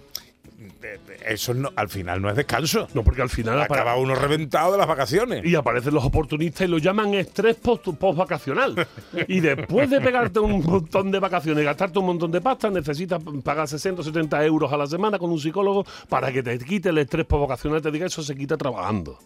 eso 1.26 1.54
no, 1.54 1.70
al 1.76 1.88
final 1.88 2.20
no 2.20 2.28
es 2.30 2.36
descanso. 2.36 2.88
No, 2.94 3.02
porque 3.02 3.22
al 3.22 3.30
final 3.30 3.60
Acaba 3.60 3.96
uno 3.96 4.14
reventado 4.14 4.72
de 4.72 4.78
las 4.78 4.86
vacaciones. 4.86 5.44
y 5.44 5.54
aparecen 5.54 5.94
los 5.94 6.04
oportunistas 6.04 6.66
y 6.66 6.70
lo 6.70 6.78
llaman 6.78 7.14
estrés 7.14 7.56
post, 7.56 7.86
vacacional. 8.16 8.86
Y 9.28 9.40
después 9.40 9.90
de 9.90 10.00
pegarte 10.00 10.40
un 10.40 10.64
montón 10.64 11.10
de 11.10 11.18
vacaciones 11.18 11.62
y 11.62 11.64
gastarte 11.64 11.98
un 11.98 12.06
montón 12.06 12.30
de 12.30 12.40
pasta, 12.40 12.70
necesitas 12.70 13.22
pagar 13.42 13.68
60 13.68 14.00
o 14.00 14.04
70 14.04 14.44
euros 14.44 14.72
a 14.72 14.76
la 14.76 14.86
semana 14.86 15.18
con 15.18 15.30
un 15.30 15.38
psicólogo 15.40 15.84
para 16.08 16.32
que 16.32 16.42
te 16.42 16.58
quite 16.58 16.90
el 16.90 16.98
estrés 16.98 17.26
post 17.26 17.42
vacacional. 17.48 17.80
Te 17.82 17.90
diga 17.90 18.06
eso 18.06 18.22
se 18.22 18.34
quita 18.34 18.56
trabajando. 18.56 19.18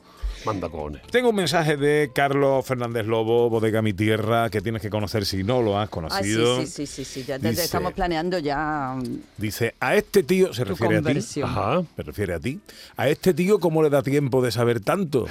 Manda 0.45 0.69
cojones. 0.69 1.03
Tengo 1.11 1.31
un 1.31 1.37
mensaje 1.37 1.77
de 1.77 2.11
Carlos 2.15 2.65
Fernández 2.65 3.07
Lobo, 3.07 3.51
Bodega 3.51 3.83
Mi 3.83 3.93
Tierra, 3.93 4.51
que 4.51 4.61
tienes 4.61 4.81
que 4.83 4.91
conocer 4.91 5.25
si 5.27 5.43
no 5.45 5.63
lo 5.63 5.79
has 5.79 5.85
Ah, 5.85 5.87
sí, 5.87 5.91
conocido. 5.93 6.61
sí, 6.61 6.67
sí, 6.67 6.87
sí, 6.87 7.05
sí, 7.05 7.25
ya 7.25 7.39
te- 7.39 7.51
Dice- 7.51 7.65
estamos 7.65 7.93
planeando 7.93 8.39
ya 8.39 8.95
mm, 8.97 9.19
Dice, 9.37 9.75
a 9.81 9.97
este 9.97 10.23
tío, 10.23 10.53
se 10.53 10.65
refiere 10.65 10.99
a 10.99 11.03
ti. 11.03 11.19
Ajá. 11.43 11.83
me 11.97 12.05
refiere 12.05 12.35
a 12.35 12.41
ti, 12.41 12.61
a 12.97 13.09
este 13.09 13.35
tío, 13.35 13.59
¿cómo 13.59 13.83
le 13.83 13.91
da 13.91 14.03
tiempo 14.03 14.43
de 14.43 14.51
saber 14.53 14.81
tanto? 14.81 15.27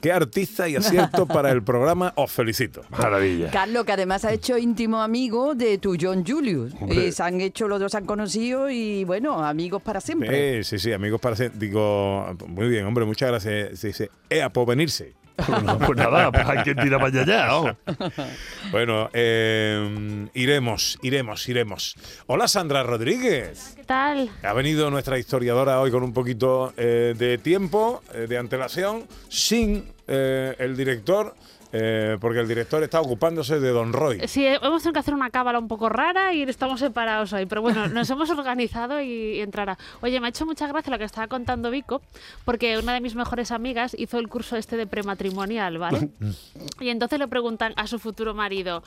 Qué 0.00 0.10
artista 0.10 0.68
y 0.68 0.76
acierto 0.76 1.26
para 1.26 1.50
el 1.52 1.62
programa, 1.62 2.12
os 2.16 2.30
felicito. 2.32 2.82
Maravilla. 2.90 3.50
Carlos, 3.50 3.84
que 3.84 3.92
además 3.92 4.24
ha 4.24 4.32
hecho 4.32 4.56
íntimo 4.56 5.02
amigo 5.02 5.54
de 5.54 5.76
tu 5.78 5.96
John 6.00 6.24
Julius. 6.26 6.72
Hombre. 6.80 7.08
Y 7.08 7.12
se 7.12 7.22
han 7.22 7.40
hecho, 7.42 7.68
los 7.68 7.78
dos 7.78 7.92
se 7.92 7.98
han 7.98 8.06
conocido 8.06 8.70
y 8.70 9.04
bueno, 9.04 9.44
amigos 9.44 9.82
para 9.82 10.00
siempre. 10.00 10.60
Eh, 10.60 10.64
sí, 10.64 10.78
sí, 10.78 10.92
amigos, 10.92 11.20
para 11.20 11.36
ser- 11.36 11.52
digo, 11.58 12.34
muy 12.48 12.68
bien, 12.68 12.86
hombre, 12.86 13.04
muchas 13.04 13.28
gracias. 13.28 13.78
Sí, 13.78 13.92
sí. 13.92 14.06
Ea, 14.30 14.45
por 14.50 14.66
venirse. 14.66 15.14
Bueno, 15.48 15.78
pues 15.86 15.98
nada, 15.98 16.32
pues 16.32 16.46
hay 16.46 16.62
que 16.62 16.74
tirar 16.74 17.00
para 17.00 17.22
allá. 17.22 17.76
Bueno, 18.70 19.10
eh, 19.12 20.26
iremos, 20.34 20.98
iremos, 21.02 21.48
iremos. 21.48 21.94
Hola, 22.26 22.48
Sandra 22.48 22.82
Rodríguez. 22.82 23.74
¿Qué 23.76 23.84
tal? 23.84 24.30
Ha 24.42 24.52
venido 24.52 24.90
nuestra 24.90 25.18
historiadora 25.18 25.80
hoy 25.80 25.90
con 25.90 26.02
un 26.02 26.12
poquito 26.12 26.72
eh, 26.76 27.14
de 27.16 27.38
tiempo, 27.38 28.02
eh, 28.12 28.26
de 28.28 28.38
antelación, 28.38 29.04
sin 29.28 29.92
eh, 30.08 30.54
el 30.58 30.76
director, 30.76 31.34
eh, 31.72 32.16
porque 32.20 32.40
el 32.40 32.48
director 32.48 32.82
está 32.82 33.00
ocupándose 33.00 33.60
de 33.60 33.70
Don 33.70 33.92
Roy. 33.92 34.26
Sí, 34.28 34.44
eh, 34.44 34.58
hemos 34.62 34.82
tenido 34.82 34.94
que 34.94 34.98
hacer 35.00 35.14
una 35.14 35.30
cábala 35.30 35.58
un 35.58 35.68
poco 35.68 35.88
rara 35.88 36.32
y 36.32 36.42
estamos 36.42 36.80
separados 36.80 37.32
hoy, 37.32 37.46
pero 37.46 37.62
bueno, 37.62 37.88
nos 37.88 38.08
hemos 38.16 38.30
organizado 38.30 39.00
y, 39.00 39.36
y 39.36 39.40
entrará. 39.40 39.78
Oye, 40.00 40.20
me 40.20 40.26
ha 40.26 40.30
hecho 40.30 40.46
mucha 40.46 40.66
gracia 40.66 40.90
lo 40.90 40.98
que 40.98 41.04
estaba 41.04 41.26
contando 41.28 41.70
Vico, 41.70 42.02
porque 42.44 42.78
una 42.78 42.94
de 42.94 43.00
mis 43.00 43.14
mejores 43.14 43.50
amigas 43.50 43.94
hizo 43.98 44.18
el 44.18 44.28
curso 44.28 44.56
este 44.56 44.76
de 44.76 44.86
prematrimonial, 44.86 45.78
¿vale? 45.78 46.08
y 46.80 46.88
entonces 46.88 47.18
le 47.18 47.28
preguntan 47.28 47.72
a 47.76 47.86
su 47.86 47.98
futuro 47.98 48.34
marido, 48.34 48.82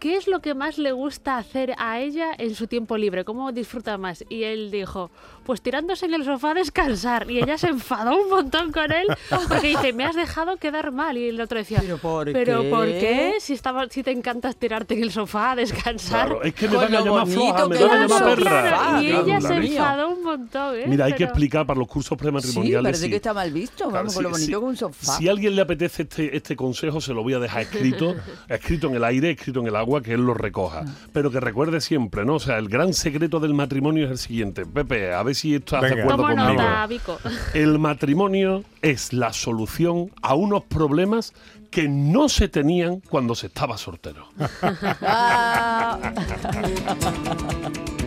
¿qué 0.00 0.16
es 0.16 0.26
lo 0.26 0.40
que 0.40 0.54
más 0.54 0.78
le 0.78 0.92
gusta 0.92 1.36
hacer 1.36 1.74
a 1.78 2.00
ella 2.00 2.32
en 2.38 2.54
su 2.56 2.66
tiempo 2.66 2.96
libre? 2.96 3.24
¿Cómo 3.24 3.52
disfruta 3.52 3.96
más? 3.98 4.24
Y 4.28 4.42
él 4.42 4.70
dijo, 4.70 5.10
pues 5.44 5.60
tirándose 5.62 6.06
en 6.06 6.14
el 6.14 6.24
sofá 6.24 6.50
a 6.50 6.54
descansar. 6.54 7.30
Y 7.30 7.38
ella 7.38 7.56
se 7.58 7.68
enfadó 7.68 8.16
un 8.16 8.28
montón 8.30 8.72
con 8.72 8.90
él 8.90 9.06
porque 9.48 9.68
dice, 9.68 9.92
me 9.92 10.04
has 10.04 10.16
dejado 10.16 10.56
quedar 10.56 10.90
mal. 10.90 11.16
Y 11.16 11.28
el 11.28 11.40
otro 11.40 11.58
decía, 11.58 11.78
¿Pero 11.82 11.98
por 11.98 12.32
¿Pero 12.32 12.62
qué? 12.62 12.70
por 12.70 12.86
qué? 12.86 13.34
Si, 13.40 13.52
estaba, 13.52 13.86
si 13.88 14.02
te 14.02 14.10
encanta 14.10 14.52
tirarte 14.54 14.94
en 14.94 15.02
el 15.02 15.12
sofá 15.12 15.52
a 15.52 15.56
descansar. 15.56 16.26
Claro, 16.28 16.42
es 16.42 16.54
que 16.54 16.68
me 16.68 16.76
van 16.76 16.94
a 16.94 17.00
llamar 17.02 17.26
floja, 17.26 17.68
me 17.68 17.76
que 17.76 17.84
van 17.84 17.98
a 18.02 18.06
llamar 18.06 18.24
perra. 18.36 18.68
Claro, 18.68 19.02
y 19.02 19.06
ella 19.12 19.40
se 19.40 19.54
mía. 19.60 19.72
enfadó 19.72 20.08
un 20.10 20.22
montón. 20.22 20.76
¿eh? 20.76 20.84
Mira, 20.86 21.04
hay 21.04 21.12
que 21.12 21.24
explicar 21.24 21.66
para 21.66 21.78
los 21.78 21.88
cursos 21.88 22.16
Sí, 22.16 22.16
prematrimoniales. 22.16 22.82
parece 22.82 23.04
sí. 23.04 23.10
que 23.10 23.16
está 23.16 23.34
mal 23.34 23.52
visto, 23.52 23.76
Claro, 23.84 23.92
vamos, 23.92 24.14
con 24.14 24.22
lo 24.22 24.30
bonito 24.30 24.46
sí. 24.46 24.52
que 24.52 24.56
un 24.58 24.76
sofá. 24.76 25.12
Si 25.18 25.28
a 25.28 25.30
alguien 25.32 25.54
le 25.54 25.62
apetece 25.62 26.02
este, 26.04 26.36
este 26.36 26.56
consejo, 26.56 27.00
se 27.00 27.12
lo 27.12 27.22
voy 27.22 27.34
a 27.34 27.38
dejar 27.38 27.62
escrito, 27.62 28.14
escrito 28.48 28.86
en 28.88 28.94
el 28.94 29.04
aire, 29.04 29.30
escrito 29.32 29.60
en 29.60 29.66
el 29.66 29.76
agua, 29.76 29.89
que 30.00 30.14
él 30.14 30.20
lo 30.20 30.34
recoja. 30.34 30.84
Pero 31.12 31.30
que 31.30 31.40
recuerde 31.40 31.80
siempre, 31.80 32.24
¿no? 32.24 32.36
O 32.36 32.40
sea, 32.40 32.58
el 32.58 32.68
gran 32.68 32.94
secreto 32.94 33.40
del 33.40 33.54
matrimonio 33.54 34.04
es 34.04 34.10
el 34.12 34.18
siguiente. 34.18 34.64
Pepe, 34.64 35.12
a 35.12 35.22
ver 35.22 35.34
si 35.34 35.56
estás 35.56 35.82
de 35.82 36.00
acuerdo 36.00 36.18
Toma 36.18 36.36
conmigo. 36.36 36.62
nota, 36.62 36.86
Vico. 36.86 37.18
El 37.54 37.78
matrimonio 37.78 38.62
es 38.82 39.12
la 39.12 39.32
solución 39.32 40.10
a 40.22 40.34
unos 40.34 40.64
problemas 40.64 41.34
que 41.70 41.88
no 41.88 42.28
se 42.28 42.48
tenían 42.48 43.00
cuando 43.00 43.34
se 43.34 43.48
estaba 43.48 43.76
soltero. 43.76 44.26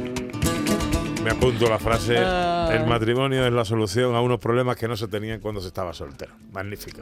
Ah, 1.24 1.26
Me 1.26 1.32
apunto 1.32 1.70
la 1.70 1.80
frase, 1.80 2.18
Ah. 2.18 2.70
el 2.74 2.86
matrimonio 2.86 3.46
es 3.46 3.54
la 3.54 3.64
solución 3.64 4.14
a 4.14 4.20
unos 4.22 4.40
problemas 4.40 4.76
que 4.76 4.88
no 4.90 4.98
se 4.98 5.08
tenían 5.08 5.40
cuando 5.40 5.62
se 5.62 5.68
estaba 5.68 5.94
soltero. 5.94 6.34
Magnífico. 6.52 7.02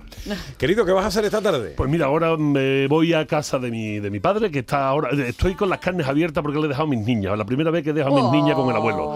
Querido, 0.58 0.86
¿qué 0.86 0.92
vas 0.92 1.06
a 1.06 1.08
hacer 1.08 1.25
esta 1.25 1.42
tarde? 1.42 1.74
Pues 1.75 1.90
mira, 1.90 2.06
ahora 2.06 2.38
me 2.38 2.88
voy 2.88 3.13
a 3.13 3.25
casa 3.25 3.58
de 3.58 3.72
mi, 3.72 4.00
de 4.00 4.10
mi 4.12 4.20
padre, 4.20 4.51
que 4.51 4.60
está 4.60 4.88
ahora. 4.88 5.10
Estoy 5.10 5.56
con 5.56 5.70
las 5.70 5.80
carnes 5.80 6.08
abiertas 6.08 6.44
porque 6.44 6.60
le 6.60 6.66
he 6.66 6.70
dejado 6.70 6.86
a 6.88 6.90
mis 6.92 7.00
niñas. 7.06 7.36
La 7.38 7.46
primera 7.46 7.72
vez 7.72 7.84
que 7.84 7.94
dejo 7.94 8.10
a 8.10 8.12
mis 8.16 8.24
Oh. 8.24 8.32
niñas 8.32 8.56
con 8.56 8.70
el 8.70 8.75
abuelo. 8.75 9.12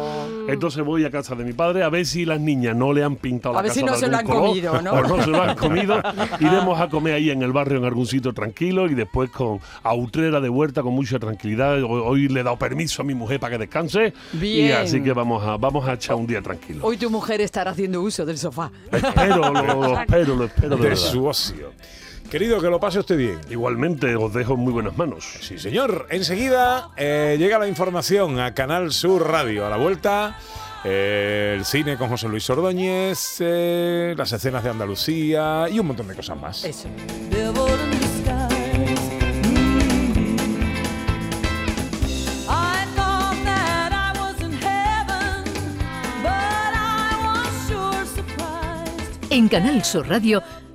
Entonces 0.47 0.83
voy 0.83 1.05
a 1.05 1.11
casa 1.11 1.35
de 1.35 1.43
mi 1.43 1.53
padre 1.53 1.83
a 1.83 1.89
ver 1.89 2.05
si 2.05 2.25
las 2.25 2.39
niñas 2.39 2.75
no 2.75 2.93
le 2.93 3.03
han 3.03 3.15
pintado 3.15 3.53
la 3.53 3.59
A 3.59 3.63
ver 3.63 3.69
casa 3.71 3.79
si 3.79 3.85
no 3.85 3.93
de 3.93 3.97
se 3.99 4.07
lo 4.07 4.17
han 4.17 4.25
color, 4.25 4.41
comido, 4.49 4.81
¿no? 4.81 4.91
O 4.93 5.01
no 5.03 5.23
se 5.23 5.29
lo 5.29 5.41
han 5.41 5.55
comido. 5.57 6.01
Iremos 6.39 6.79
a 6.79 6.87
comer 6.89 7.13
ahí 7.15 7.29
en 7.29 7.41
el 7.41 7.51
barrio, 7.51 7.77
en 7.77 7.85
algún 7.85 8.05
sitio 8.05 8.33
tranquilo, 8.33 8.87
y 8.87 8.93
después 8.95 9.29
con 9.29 9.59
a 9.83 9.93
Utrera 9.93 10.39
de 10.39 10.49
vuelta 10.49 10.81
con 10.83 10.93
mucha 10.93 11.19
tranquilidad. 11.19 11.81
Hoy, 11.83 12.01
hoy 12.05 12.27
le 12.27 12.41
he 12.41 12.43
dado 12.43 12.57
permiso 12.57 13.01
a 13.01 13.05
mi 13.05 13.13
mujer 13.13 13.39
para 13.39 13.51
que 13.53 13.59
descanse. 13.59 14.13
Y 14.33 14.37
Bien. 14.37 14.73
así 14.77 15.01
que 15.01 15.13
vamos 15.13 15.43
a, 15.43 15.57
vamos 15.57 15.87
a 15.87 15.93
echar 15.93 16.15
un 16.15 16.27
día 16.27 16.41
tranquilo. 16.41 16.85
hoy 16.85 16.97
tu 16.97 17.09
mujer 17.09 17.41
estará 17.41 17.71
haciendo 17.71 18.01
uso 18.01 18.25
del 18.25 18.37
sofá. 18.37 18.71
Espero, 18.91 19.37
lo, 19.51 19.63
lo 19.63 19.99
espero, 19.99 20.35
lo 20.35 20.43
espero 20.45 20.77
de 20.77 20.89
De 20.89 20.95
su 20.95 21.25
ocio. 21.25 21.71
Querido, 22.29 22.60
que 22.60 22.67
lo 22.67 22.79
pase 22.79 23.00
usted 23.00 23.17
bien. 23.17 23.39
Igualmente 23.50 24.15
os 24.15 24.34
dejo 24.34 24.55
en 24.55 24.60
muy 24.60 24.74
buenas 24.74 24.98
manos. 24.98 25.38
Sí, 25.41 25.58
señor. 25.58 26.08
Enseguida 26.10 26.89
eh, 26.98 27.36
llega 27.39 27.60
la 27.60 27.67
información 27.67 28.39
a 28.39 28.53
Canal 28.53 28.91
Sur 28.91 29.27
Radio. 29.29 29.65
A 29.65 29.70
la 29.70 29.77
vuelta, 29.77 30.38
eh, 30.84 31.55
el 31.58 31.65
cine 31.65 31.98
con 31.98 32.10
José 32.10 32.27
Luis 32.27 32.50
Ordóñez, 32.50 33.38
eh, 33.39 34.15
las 34.17 34.32
escenas 34.34 34.63
de 34.63 34.70
Andalucía 34.72 35.67
y 35.72 35.79
un 35.79 35.88
montón 35.88 36.08
de 36.08 36.15
cosas 36.15 36.39
más. 36.39 36.63
Eso. 36.65 36.89
En 49.36 49.50
Canal 49.50 49.84
Sur 49.84 50.08
Radio, 50.08 50.41